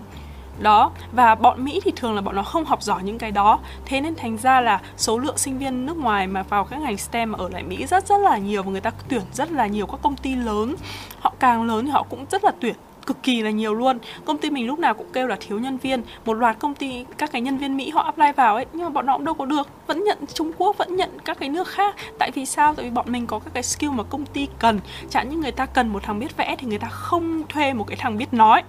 [0.60, 0.90] đó.
[1.12, 3.58] Và bọn Mỹ thì thường là bọn nó không học giỏi những cái đó.
[3.84, 6.98] Thế nên thành ra là số lượng sinh viên nước ngoài mà vào các ngành
[6.98, 9.86] STEM ở lại Mỹ rất rất là nhiều và người ta tuyển rất là nhiều
[9.86, 10.74] các công ty lớn.
[11.20, 12.74] Họ càng lớn thì họ cũng rất là tuyển
[13.06, 13.98] cực kỳ là nhiều luôn.
[14.24, 16.02] Công ty mình lúc nào cũng kêu là thiếu nhân viên.
[16.24, 18.90] Một loạt công ty, các cái nhân viên mỹ họ apply vào ấy, nhưng mà
[18.90, 19.68] bọn nó cũng đâu có được.
[19.86, 21.94] Vẫn nhận trung quốc, vẫn nhận các cái nước khác.
[22.18, 22.74] Tại vì sao?
[22.74, 24.80] Tại vì bọn mình có các cái skill mà công ty cần.
[25.10, 27.84] Chẳng như người ta cần một thằng biết vẽ thì người ta không thuê một
[27.86, 28.62] cái thằng biết nói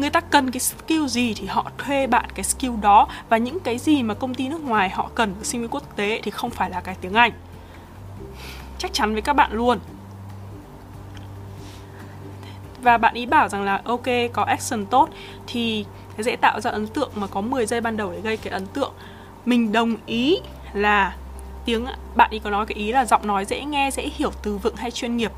[0.00, 3.08] người ta cần cái skill gì thì họ thuê bạn cái skill đó.
[3.28, 5.96] Và những cái gì mà công ty nước ngoài họ cần ở sinh viên quốc
[5.96, 7.32] tế thì không phải là cái tiếng Anh.
[8.78, 9.78] Chắc chắn với các bạn luôn.
[12.82, 15.08] Và bạn ý bảo rằng là, ok, có action tốt.
[15.46, 15.84] Thì
[16.18, 18.66] dễ tạo ra ấn tượng mà có 10 giây ban đầu để gây cái ấn
[18.66, 18.92] tượng.
[19.44, 20.38] Mình đồng ý
[20.72, 21.16] là
[21.64, 21.86] tiếng,
[22.16, 24.76] bạn ý có nói cái ý là giọng nói dễ nghe, dễ hiểu từ vựng
[24.76, 25.32] hay chuyên nghiệp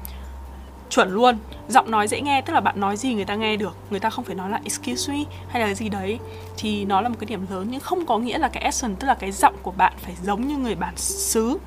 [0.93, 1.39] chuẩn luôn.
[1.69, 3.77] Giọng nói dễ nghe, tức là bạn nói gì người ta nghe được.
[3.91, 5.19] Người ta không phải nói là excuse me
[5.49, 6.19] hay là cái gì đấy.
[6.57, 9.07] Thì nó là một cái điểm lớn, nhưng không có nghĩa là cái accent tức
[9.07, 11.59] là cái giọng của bạn phải giống như người bản xứ.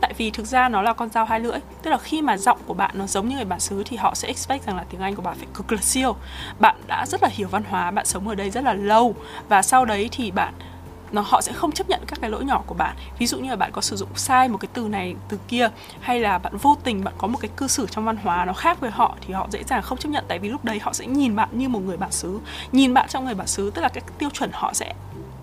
[0.00, 1.58] Tại vì thực ra nó là con dao hai lưỡi.
[1.82, 4.14] Tức là khi mà giọng của bạn nó giống như người bản xứ thì họ
[4.14, 6.16] sẽ expect rằng là tiếng anh của bạn phải cực là siêu.
[6.58, 9.14] Bạn đã rất là hiểu văn hóa, bạn sống ở đây rất là lâu.
[9.48, 10.54] Và sau đấy thì bạn
[11.12, 12.96] nó, họ sẽ không chấp nhận các cái lỗi nhỏ của bạn.
[13.18, 15.68] Ví dụ như là bạn có sử dụng sai một cái từ này, từ kia,
[16.00, 18.52] hay là bạn vô tình bạn có một cái cư xử trong văn hóa nó
[18.52, 20.24] khác với họ, thì họ dễ dàng không chấp nhận.
[20.28, 22.40] Tại vì lúc đấy họ sẽ nhìn bạn như một người bản xứ.
[22.72, 24.94] Nhìn bạn trong người bản xứ, tức là cái tiêu chuẩn họ sẽ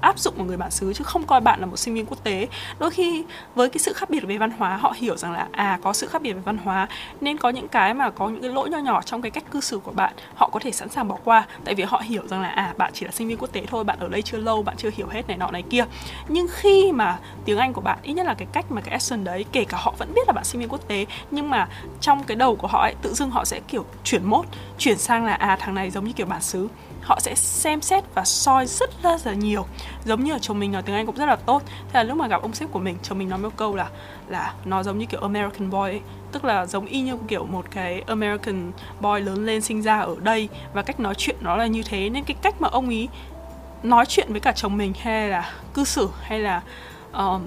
[0.06, 2.24] áp dụng một người bản xứ chứ không coi bạn là một sinh viên quốc
[2.24, 2.48] tế.
[2.80, 3.24] Đôi khi
[3.56, 6.08] với cái sự khác biệt về văn hóa, họ hiểu rằng là à có sự
[6.08, 6.88] khác biệt về văn hóa
[7.22, 9.62] nên có những cái mà có những cái lỗi nho nhỏ trong cái cách cư
[9.62, 11.48] xử của bạn, họ có thể sẵn sàng bỏ qua.
[11.64, 13.84] Tại vì họ hiểu rằng là à bạn chỉ là sinh viên quốc tế thôi,
[13.84, 15.86] bạn ở đây chưa lâu, bạn chưa hiểu hết này nọ này kia.
[16.28, 19.24] Nhưng khi mà tiếng anh của bạn, ít nhất là cái cách mà cái action
[19.24, 21.68] đấy, kể cả họ vẫn biết là bạn sinh viên quốc tế, nhưng mà
[22.02, 24.46] trong cái đầu của họ ấy, tự dưng họ sẽ kiểu chuyển mốt
[24.78, 26.68] chuyển sang là à thằng này giống như kiểu bản xứ
[27.06, 29.66] họ sẽ xem xét và soi rất là, là nhiều.
[30.06, 31.62] Giống như ở chồng mình nói tiếng anh cũng rất là tốt.
[31.68, 33.90] Thế là lúc mà gặp ông sếp của mình chồng mình nói một câu là
[34.28, 36.02] là nó giống như kiểu American boy ấy.
[36.32, 40.16] tức là giống y như kiểu một cái American boy lớn lên sinh ra ở
[40.20, 42.10] đây và cách nói chuyện nó là như thế.
[42.10, 43.08] Nên cái cách mà ông ý
[43.84, 46.62] nói chuyện với cả chồng mình hay là cư xử hay là
[47.14, 47.42] um,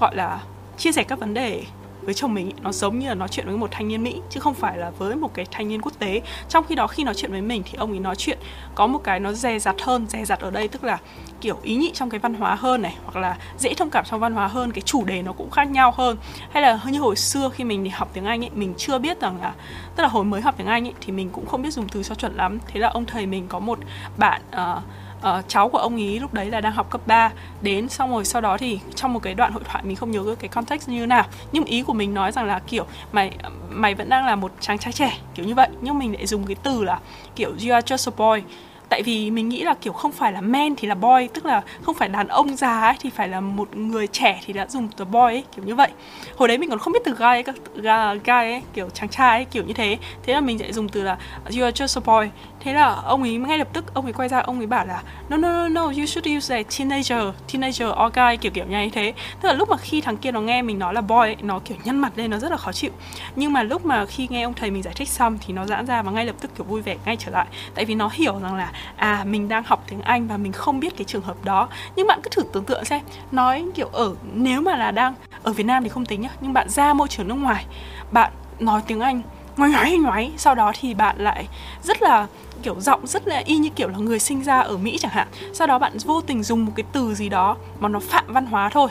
[0.00, 0.40] gọi là
[0.78, 1.64] chia sẻ các vấn đề
[2.08, 4.40] với chồng mình nó giống như là nói chuyện với một thanh niên Mỹ chứ
[4.40, 6.22] không phải là với một cái thanh niên quốc tế.
[6.48, 8.38] Trong khi đó khi nói chuyện với mình thì ông ấy nói chuyện
[8.74, 10.98] có một cái nó dè dặt hơn dè dặt ở đây tức là
[11.40, 14.20] kiểu ý nhị trong cái văn hóa hơn này hoặc là dễ thông cảm trong
[14.20, 16.16] văn hóa hơn cái chủ đề nó cũng khác nhau hơn.
[16.50, 19.20] Hay là như hồi xưa khi mình đi học tiếng Anh ấy mình chưa biết
[19.20, 19.54] rằng là
[19.96, 22.02] tức là hồi mới học tiếng Anh ấy thì mình cũng không biết dùng từ
[22.02, 22.58] cho chuẩn lắm.
[22.66, 23.78] Thế là ông thầy mình có một
[24.16, 24.82] bạn uh,
[25.18, 27.30] uh, cháu của ông ý lúc đấy là đang học cấp 3
[27.62, 30.34] đến xong rồi sau đó thì trong một cái đoạn hội thoại mình không nhớ
[30.38, 31.24] cái context như thế nào.
[31.52, 33.32] Nhưng ý của mình nói rằng là kiểu mày
[33.70, 35.68] mày vẫn đang là một chàng trai trẻ kiểu như vậy.
[35.80, 36.98] Nhưng mình lại dùng cái từ là
[37.36, 38.42] kiểu you are just a boy
[38.88, 41.62] tại vì mình nghĩ là kiểu không phải là men thì là boy tức là
[41.82, 44.88] không phải đàn ông già ấy thì phải là một người trẻ thì đã dùng
[44.96, 45.90] từ boy ấy kiểu như vậy.
[46.36, 47.42] Hồi đấy mình còn không biết từ guy ấy,
[47.74, 49.98] guy, guy ấy kiểu chàng trai ấy kiểu như thế.
[50.22, 51.18] Thế là mình sẽ dùng từ là
[51.56, 52.30] you are just a boy.
[52.60, 55.02] Thế là ông ấy ngay lập tức ông ấy quay ra ông ấy bảo là
[55.28, 58.90] no no no no you should use a teenager teenager or guy kiểu kiểu như
[58.92, 59.12] thế.
[59.40, 61.58] Tức là lúc mà khi thằng kia nó nghe mình nói là boy ấy, nó
[61.58, 62.90] kiểu nhăn mặt lên nó rất là khó chịu.
[63.36, 65.86] Nhưng mà lúc mà khi nghe ông thầy mình giải thích xong thì nó giãn
[65.86, 67.46] ra và ngay lập tức kiểu vui vẻ ngay trở lại.
[67.74, 70.80] Tại vì nó hiểu rằng là à mình đang học tiếng Anh và mình không
[70.80, 71.68] biết cái trường hợp đó.
[71.96, 73.00] Nhưng bạn cứ thử tưởng tượng xem,
[73.32, 76.52] nói kiểu ở, nếu mà là đang ở Việt Nam thì không tính nhá, nhưng
[76.52, 77.64] bạn ra môi trường nước ngoài,
[78.12, 79.22] bạn nói tiếng Anh,
[79.56, 81.46] ngoái ngoái ngoái sau đó thì bạn lại
[81.82, 82.26] rất là,
[82.62, 85.28] kiểu, giọng rất là y như kiểu là người sinh ra ở Mỹ chẳng hạn.
[85.52, 88.46] Sau đó bạn vô tình dùng một cái từ gì đó mà nó phạm văn
[88.46, 88.88] hóa thôi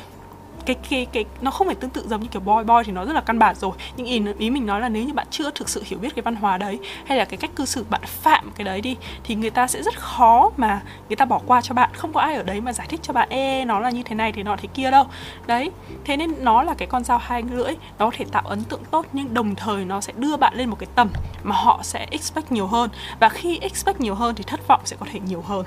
[0.68, 3.06] cái cái cái, nó không phải tương tự giống như kiểu boy boy thì nó
[3.06, 3.72] rất là căn bản rồi.
[3.98, 6.24] Nhưng ý ý mình nói là nếu như bạn chưa thực sự hiểu biết cái
[6.24, 9.36] văn hóa đấy, hay là cái cách cư xử bạn phạm cái đấy đi, thì
[9.36, 11.90] người ta sẽ rất khó mà người ta bỏ qua cho bạn.
[11.94, 14.16] Không có ai ở đấy mà giải thích cho bạn, ê, nó là như thế
[14.16, 15.06] này thì nó thế kia đâu.
[15.48, 15.72] Đấy,
[16.06, 18.86] thế nên nó là cái con dao hai lưỡi, nó có thể tạo ấn tượng
[18.92, 21.10] tốt nhưng đồng thời nó sẽ đưa bạn lên một cái tầm
[21.44, 22.90] mà họ sẽ expect nhiều hơn.
[23.20, 25.66] Và khi expect nhiều hơn thì thất vọng sẽ có thể nhiều hơn.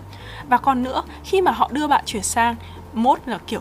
[0.49, 2.57] Và còn nữa, khi mà họ đưa bạn chuyển sang
[2.93, 3.61] mốt là kiểu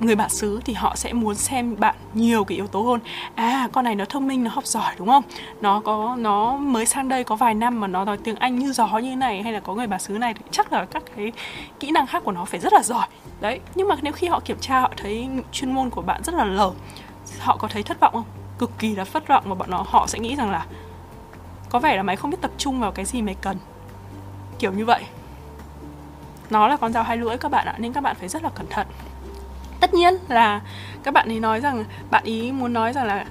[0.00, 3.00] người bạn xứ thì họ sẽ muốn xem bạn nhiều cái yếu tố hơn.
[3.34, 5.22] À con này nó thông minh, nó học giỏi, đúng không?
[5.60, 8.72] Nó có, nó mới sang đây có vài năm mà nó nói tiếng anh như
[8.72, 11.02] gió như thế này hay là có người bạn xứ này thì chắc là các
[11.16, 11.32] cái
[11.80, 13.06] kỹ năng khác của nó phải rất là giỏi.
[13.40, 16.34] Đấy, nhưng mà nếu khi họ kiểm tra, họ thấy chuyên môn của bạn rất
[16.34, 16.70] là lờ,
[17.38, 18.24] họ có thấy thất vọng không?
[18.58, 20.66] Cực kỳ là thất vọng và bọn nó, họ sẽ nghĩ rằng là
[21.70, 23.56] có vẻ là mày không biết tập trung vào cái gì mày cần.
[24.58, 25.04] Kiểu như vậy.
[26.50, 28.50] Nó là con dao hai lưỡi các bạn ạ, nên các bạn phải rất là
[28.54, 28.86] cẩn thận
[29.84, 30.60] tất nhiên là
[31.02, 33.24] các bạn ấy nói rằng bạn ý muốn nói rằng là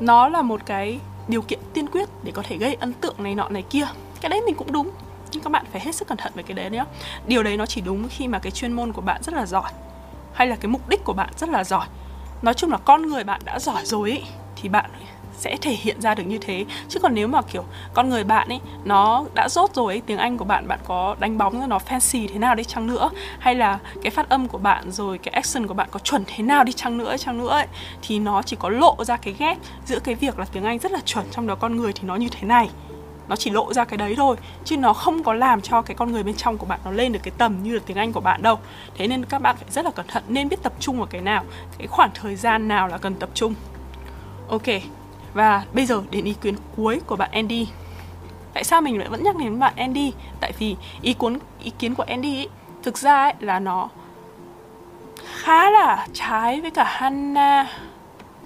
[0.00, 0.98] nó là một cái
[1.28, 3.86] điều kiện tiên quyết để có thể gây ấn tượng này nọ này kia.
[4.20, 4.90] Cái đấy mình cũng đúng
[5.30, 6.84] nhưng các bạn phải hết sức cẩn thận với cái đấy nhé.
[7.26, 9.70] Điều đấy nó chỉ đúng khi mà cái chuyên môn của bạn rất là giỏi
[10.34, 11.86] hay là cái mục đích của bạn rất là giỏi.
[12.42, 14.22] Nói chung là con người bạn đã giỏi rồi ý,
[14.56, 14.90] thì bạn
[15.38, 16.64] sẽ thể hiện ra được như thế.
[16.88, 17.64] Chứ còn nếu mà kiểu
[17.94, 21.16] con người bạn ấy nó đã rốt rồi ấy, tiếng Anh của bạn bạn có
[21.18, 24.58] đánh bóng nó fancy thế nào đi chăng nữa hay là cái phát âm của
[24.58, 27.48] bạn rồi cái action của bạn có chuẩn thế nào đi chăng nữa chăng nữa
[27.50, 27.66] ấy,
[28.02, 30.92] thì nó chỉ có lộ ra cái ghép giữa cái việc là tiếng Anh rất
[30.92, 32.70] là chuẩn trong đó con người thì nó như thế này.
[33.28, 36.12] Nó chỉ lộ ra cái đấy thôi chứ nó không có làm cho cái con
[36.12, 38.20] người bên trong của bạn nó lên được cái tầm như là tiếng Anh của
[38.20, 38.58] bạn đâu.
[38.96, 41.20] Thế nên các bạn phải rất là cẩn thận nên biết tập trung vào cái
[41.20, 41.44] nào
[41.78, 43.54] cái khoảng thời gian nào là cần tập trung.
[44.48, 44.97] Ok
[45.38, 47.68] và bây giờ đến ý kiến cuối của bạn Andy.
[48.54, 50.12] Tại sao mình lại vẫn nhắc đến bạn Andy?
[50.40, 52.48] Tại vì ý kiến ý kiến của Andy ấy,
[52.82, 53.88] thực ra ấy, là nó
[55.36, 57.66] khá là trái với cả Hannah.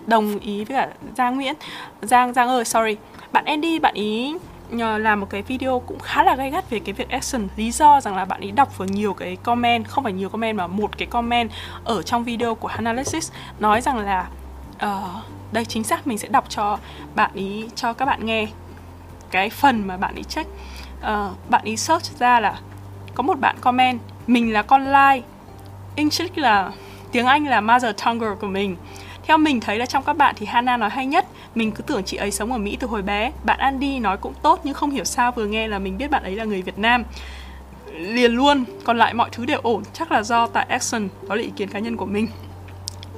[0.06, 1.54] Đồng ý với cả Giang Nguyễn.
[2.02, 2.96] Giang Giang ơi sorry.
[3.32, 4.34] Bạn Andy bạn ý
[4.70, 7.48] nhờ làm một cái video cũng khá là gay gắt về cái việc action.
[7.56, 10.58] Lý do rằng là bạn ấy đọc vào nhiều cái comment không phải nhiều comment
[10.58, 11.50] mà một cái comment
[11.84, 14.28] ở trong video của Analysis nói rằng là
[14.84, 16.78] uh, đây chính xác mình sẽ đọc cho
[17.14, 18.46] bạn ý cho các bạn nghe
[19.30, 20.50] cái phần mà bạn ý check.
[21.00, 22.60] Uh, bạn ý search ra là
[23.14, 25.22] có một bạn comment mình là con lai.
[25.96, 26.72] English là
[27.12, 28.76] tiếng Anh là mother tongue của mình.
[29.26, 32.04] Theo mình thấy là trong các bạn thì Hana nói hay nhất Mình cứ tưởng
[32.04, 33.32] chị ấy sống ở Mỹ từ hồi bé.
[33.44, 36.22] Bạn Andy nói cũng tốt nhưng không hiểu sao vừa nghe là mình biết bạn
[36.22, 37.04] ấy là người Việt Nam.
[37.92, 41.42] Liền luôn, còn lại mọi thứ đều ổn Chắc là do tại action, đó là
[41.42, 42.28] ý kiến cá nhân của mình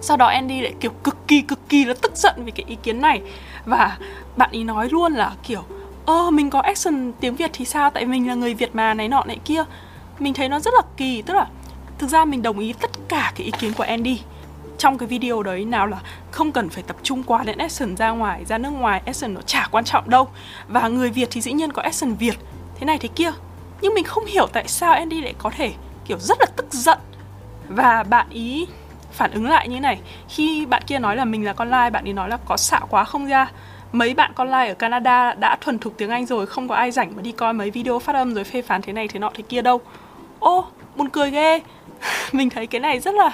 [0.05, 2.77] sau đó Andy lại kiểu cực kỳ cực kỳ là tức giận vì cái ý
[2.83, 3.23] kiến này.
[3.65, 3.99] Và
[4.37, 5.63] bạn ý nói luôn là kiểu,
[6.07, 7.91] ơ, mình có action tiếng việt thì sao?
[7.91, 9.65] Tại mình là người việt mà, này nọ, này kia.
[10.19, 11.47] Mình thấy nó rất là kỳ, tức là
[11.99, 14.21] thực ra mình đồng ý tất cả cái ý kiến của Andy
[14.79, 15.99] trong cái video đấy, nào là
[16.31, 19.41] không cần phải tập trung quá đến action ra ngoài, ra nước ngoài, action nó
[19.41, 20.29] chả quan trọng đâu.
[20.69, 22.39] Và người việt thì dĩ nhiên có action việt,
[22.79, 23.33] thế này thế kia.
[23.81, 25.73] Nhưng mình không hiểu tại sao Andy lại có thể
[26.05, 26.99] kiểu rất là tức giận.
[27.69, 28.67] Và bạn ý
[29.15, 29.99] phản ứng lại như này.
[30.29, 32.87] Khi bạn kia nói là mình là con lai, bạn ấy nói là có xạo
[32.91, 33.51] quá không ra.
[33.93, 36.91] Mấy bạn con lai ở Canada đã thuần thục tiếng Anh rồi, không có ai
[36.91, 39.31] rảnh mà đi coi mấy video phát âm rồi phê phán thế này thế nọ
[39.35, 39.81] thế kia đâu.
[40.39, 40.65] Ô,
[40.97, 41.61] buồn cười ghê.
[42.33, 43.31] Mình thấy cái này rất là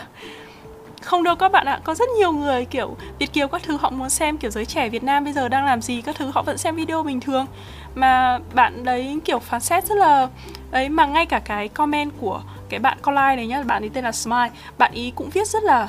[1.01, 3.90] không đâu các bạn ạ có rất nhiều người kiểu việt kiều các thứ họ
[3.90, 6.42] muốn xem kiểu giới trẻ việt nam bây giờ đang làm gì các thứ họ
[6.42, 7.46] vẫn xem video bình thường.
[7.94, 10.28] Mà bạn đấy kiểu phán xét rất là
[10.70, 14.05] ấy mà ngay cả cái comment của cái bạn con này nhá bạn ấy tên
[14.05, 15.88] là smile bạn ý cũng viết rất là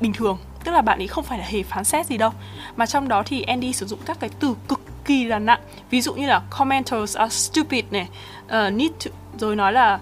[0.00, 0.38] bình thường.
[0.64, 2.30] Tức là bạn ấy không phải là hề phán xét gì đâu.
[2.76, 5.60] Mà trong đó thì Andy sử dụng các cái từ cực kỳ là nặng.
[5.90, 8.08] Ví dụ như là commenters are stupid này
[8.46, 9.98] uh, need to, rồi nói là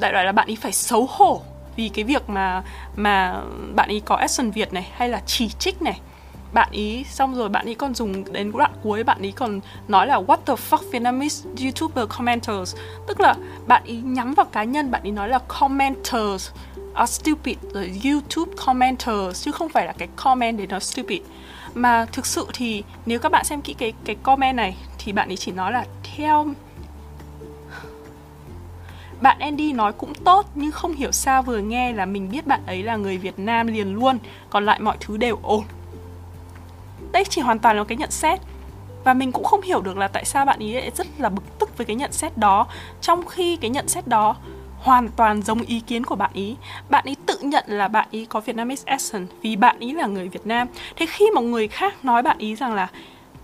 [0.00, 1.42] đại loại là bạn ấy phải xấu hổ
[1.76, 2.62] vì cái việc mà
[2.96, 3.42] mà
[3.74, 6.00] bạn ấy có action Việt này, hay là chỉ trích này,
[6.52, 10.06] bạn ý xong rồi bạn ý còn dùng đến đoạn cuối, bạn ý còn nói
[10.06, 12.76] là what the fuck Vietnamese YouTuber commenters.
[13.08, 13.34] Tức là
[13.66, 16.50] bạn ý nhắm vào cá nhân, bạn ý nói là commenters
[16.94, 21.20] are stupid rồi YouTube commenters, chứ không phải là cái comment để nó stupid.
[21.74, 25.28] Mà thực sự thì nếu các bạn xem kỹ cái cái comment này, thì bạn
[25.28, 26.46] ấy chỉ nói là theo
[29.22, 32.60] bạn Andy nói cũng tốt nhưng không hiểu sao vừa nghe là mình biết bạn
[32.66, 34.18] ấy là người Việt Nam liền luôn,
[34.50, 35.64] còn lại mọi thứ đều ổn.
[37.12, 38.40] Đây chỉ hoàn toàn là cái nhận xét
[39.04, 41.58] và mình cũng không hiểu được là tại sao bạn ấy lại rất là bực
[41.58, 42.66] tức với cái nhận xét đó.
[43.00, 44.36] Trong khi cái nhận xét đó
[44.78, 46.56] hoàn toàn giống ý kiến của bạn ý
[46.90, 50.28] bạn ý tự nhận là bạn ý có Vietnamese accent vì bạn ý là người
[50.28, 50.68] Việt Nam.
[50.96, 52.88] Thế khi một người khác nói bạn ý rằng là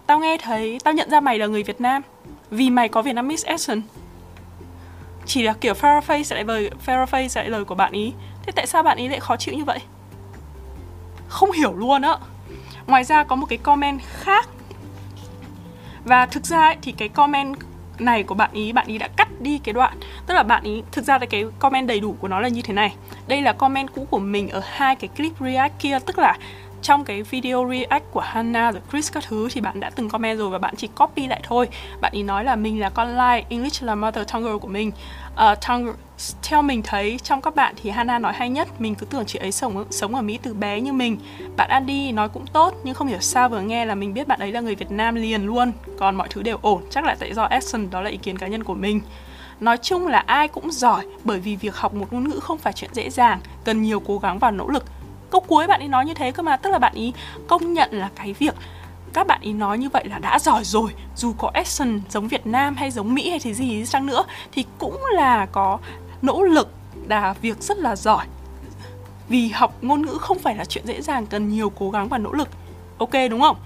[0.07, 2.03] tao nghe thấy tao nhận ra mày là người Việt Nam
[2.51, 3.83] vì mày có Vietnamese accent
[5.29, 8.13] chỉ là kiểu paraphrase lại lời paraphrase lại lời của bạn ý.
[8.43, 9.79] Thế tại sao bạn ý lại khó chịu như vậy?
[11.29, 12.17] Không hiểu luôn á.
[12.87, 14.49] Ngoài ra có một cái comment khác.
[16.05, 17.57] Và thực ra ấy, thì cái comment
[17.99, 19.99] này của bạn ý bạn ý đã cắt đi cái đoạn.
[20.27, 22.63] Tức là bạn ý thực ra là cái comment đầy đủ của nó là như
[22.63, 22.95] thế này.
[23.27, 25.99] Đây là comment cũ của mình ở hai cái clip react kia.
[26.07, 26.37] Tức là
[26.83, 30.39] trong cái video react của Hannah rồi Chris các thứ thì bạn đã từng comment
[30.39, 31.69] rồi và bạn chỉ copy lại thôi.
[32.01, 34.93] Bạn ý nói là mình là con lai English là mother tongue của mình.
[35.33, 35.93] Uh, tongue
[36.43, 39.39] theo mình thấy trong các bạn thì Hannah nói hay nhất mình cứ tưởng chị
[39.39, 41.19] ấy sống sống ở Mỹ từ bé như mình.
[41.57, 44.41] Bạn Andy nói cũng tốt nhưng không hiểu sao vừa nghe là mình biết bạn
[44.41, 45.73] ấy là người Việt Nam liền luôn.
[45.99, 48.47] Còn mọi thứ đều ổn chắc là tại do action đó là ý kiến cá
[48.47, 49.01] nhân của mình.
[49.61, 52.73] Nói chung là ai cũng giỏi bởi vì việc học một ngôn ngữ không phải
[52.73, 54.85] chuyện dễ dàng cần nhiều cố gắng và nỗ lực
[55.31, 57.13] câu cuối bạn ấy nói như thế cơ mà tức là bạn ấy
[57.47, 58.55] công nhận là cái việc
[59.13, 62.47] các bạn ý nói như vậy là đã giỏi rồi dù có action giống Việt
[62.47, 65.79] Nam hay giống Mỹ hay thế gì chăng nữa thì cũng là có
[66.23, 66.69] nỗ lực
[67.09, 68.27] là việc rất là giỏi.
[69.29, 72.19] Vì học ngôn ngữ không phải là chuyện dễ dàng cần nhiều cố gắng và
[72.19, 72.49] nỗ lực.
[72.99, 73.57] Ok đúng không?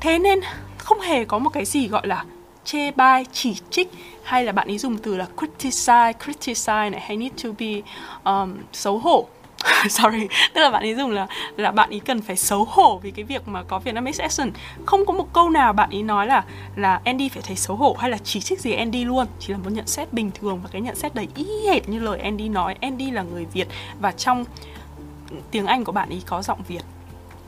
[0.00, 0.40] Thế nên
[0.78, 2.24] không hề có một cái gì gọi là
[2.64, 3.90] chê bai chỉ trích
[4.22, 7.82] hay là bạn ấy dùng từ là criticize criticize này hay need to be
[8.24, 9.26] um, xấu hổ.
[9.90, 11.26] sorry, tức là bạn ấy dùng là
[11.56, 14.54] là bạn ấy cần phải xấu hổ vì cái việc mà có Vietnamese accent.
[14.86, 16.44] Không có một câu nào bạn ấy nói là
[16.76, 19.26] là Andy phải thấy xấu hổ hay là chỉ trích gì Andy luôn.
[19.38, 21.98] Chỉ là một nhận xét bình thường và cái nhận xét đấy y hệt như
[21.98, 22.76] lời Andy nói.
[22.80, 23.68] Andy là người Việt
[24.00, 24.44] và trong
[25.50, 26.82] tiếng Anh của bạn ấy có giọng Việt.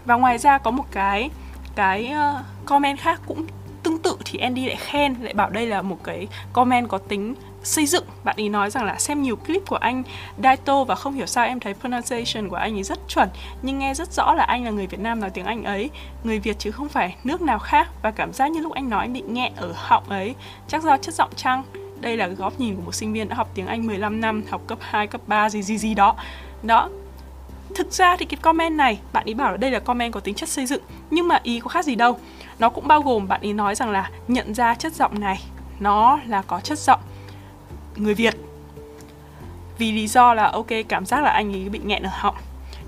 [0.04, 1.30] Và ngoài ra có một cái
[1.74, 3.46] cái ờ, comment khác cũng
[3.82, 7.34] tương tự thì Andy lại khen, lại bảo đây là một cái comment có tính
[7.68, 8.04] xây dựng.
[8.24, 10.02] Bạn ấy nói rằng là xem nhiều clip của anh
[10.42, 13.28] Daito và không hiểu sao em thấy pronunciation của anh ấy rất chuẩn
[13.62, 15.90] nhưng nghe rất rõ là anh là người Việt Nam nói tiếng Anh ấy
[16.24, 17.88] người Việt chứ không phải nước nào khác.
[18.02, 20.34] Và cảm giác như lúc anh nói bị nghẹn ở họng ấy
[20.68, 21.62] chắc do chất giọng chăng?
[22.00, 24.60] Đây là góc nhìn của một sinh viên đã học tiếng Anh 15 năm học
[24.66, 26.16] cấp 2, cấp 3 gì gì gì đó.
[26.62, 26.88] Đó.
[27.74, 30.34] Thực ra thì cái comment này bạn ấy bảo là đây là comment có tính
[30.34, 32.18] chất xây dựng nhưng mà ý có khác gì đâu.
[32.58, 35.42] Nó cũng bao gồm bạn ấy nói rằng là nhận ra chất giọng này
[35.80, 37.00] nó là có chất giọng
[37.98, 38.34] người Việt
[39.78, 42.34] vì lý do là, ok, cảm giác là anh ấy bị nghẹn ở họng,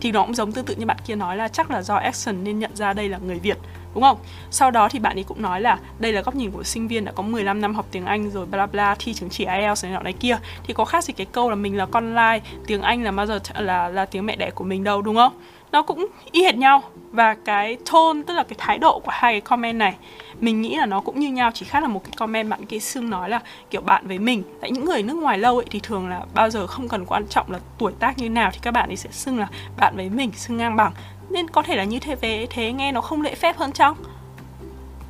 [0.01, 2.45] thì nó cũng giống tương tự như bạn kia nói là chắc là do action
[2.45, 3.59] nên nhận ra đây là người Việt,
[3.95, 4.19] đúng không?
[4.51, 7.05] Sau đó thì bạn ấy cũng nói là đây là góc nhìn của sinh viên
[7.05, 9.93] đã có 15 năm học tiếng Anh rồi, bla bla, thi chứng chỉ IELTS này
[9.93, 12.83] nọ này kia thì có khác gì cái câu là mình là con lai, tiếng
[12.83, 15.33] Anh là mother, là là tiếng mẹ đẻ của mình đâu, đúng không?
[15.73, 19.33] Nó cũng y hệt nhau và cái tone tức là cái thái độ của hai
[19.33, 19.97] cái comment này
[20.41, 22.79] mình nghĩ là nó cũng như nhau chỉ khác là một cái comment bạn kia
[22.79, 23.41] xương nói là
[23.71, 24.43] kiểu bạn với mình.
[24.61, 27.27] Tại những người nước ngoài lâu ấy thì thường là bao giờ không cần quan
[27.29, 30.11] trọng là tuổi tác như nào thì các bạn ấy sẽ xưng là bạn với
[30.11, 30.93] mình xưng ngang bằng.
[31.31, 33.95] Nên có thể là như thế về thế nghe nó không lễ phép hơn chăng?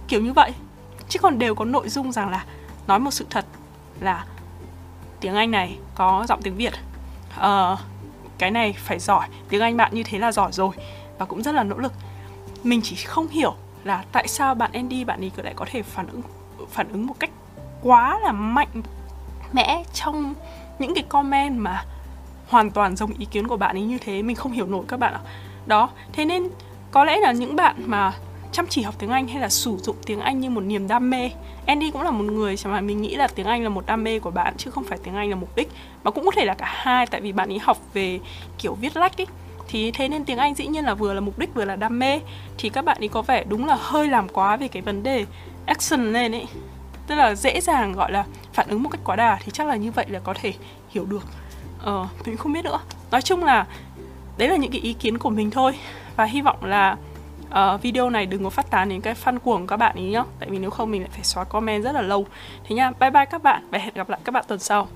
[0.09, 0.53] Kiểu như vậy.
[1.09, 2.45] Chứ còn đều có nội dung rằng là
[2.87, 3.45] nói một sự thật
[4.01, 4.25] là
[5.21, 6.73] tiếng anh này có giọng tiếng việt.
[7.39, 7.79] Uh,
[8.39, 9.27] cái này phải giỏi.
[9.49, 10.71] Tiếng anh bạn như thế là giỏi rồi
[11.21, 11.93] và cũng rất là nỗ lực.
[12.65, 13.55] Mình chỉ không hiểu
[13.85, 16.23] là tại sao bạn Andy, bạn ấy lại có thể phản ứng
[16.71, 17.31] phản ứng một cách
[17.83, 18.83] quá là mạnh
[19.53, 20.35] mẽ trong
[20.79, 21.85] những cái comment mà
[22.49, 24.23] hoàn toàn giống ý kiến của bạn ấy như thế.
[24.23, 25.21] Mình không hiểu nổi các bạn ạ.
[25.67, 26.49] Đó, thế nên
[26.91, 28.13] có lẽ là những bạn mà
[28.53, 31.11] chăm chỉ học tiếng Anh hay là sử dụng tiếng Anh như một niềm đam
[31.11, 31.31] mê,
[31.67, 34.19] Andy cũng là một người mà mình nghĩ là tiếng Anh là một đam mê
[34.19, 35.71] của bạn chứ không phải tiếng Anh là mục đích,
[36.05, 38.21] mà cũng có thể là cả hai, tại vì bạn ấy học về
[38.59, 39.27] kiểu viết lách ấy
[39.71, 41.99] thì thế nên tiếng Anh dĩ nhiên là vừa là mục đích vừa là đam
[41.99, 42.21] mê.
[42.59, 45.25] Thì các bạn ấy có vẻ đúng là hơi làm quá về cái vấn đề
[45.67, 46.47] action lên ấy.
[47.07, 49.77] Tức là dễ dàng gọi là phản ứng một cách quá đà thì chắc là
[49.77, 50.53] như vậy là có thể
[50.89, 51.23] hiểu được.
[51.83, 52.81] Ờ mình không biết nữa.
[53.11, 53.67] Nói chung là
[54.39, 55.73] đấy là những cái ý kiến của mình thôi.
[56.17, 56.97] Và hy vọng là
[57.49, 60.23] uh, video này đừng có phát tán đến cái fan cuồng các bạn ý nhá.
[60.41, 62.27] Tại vì nếu không mình lại phải xóa comment rất là lâu.
[62.65, 64.89] Thế nha bye bye các bạn và hẹn gặp lại các bạn tuần sau.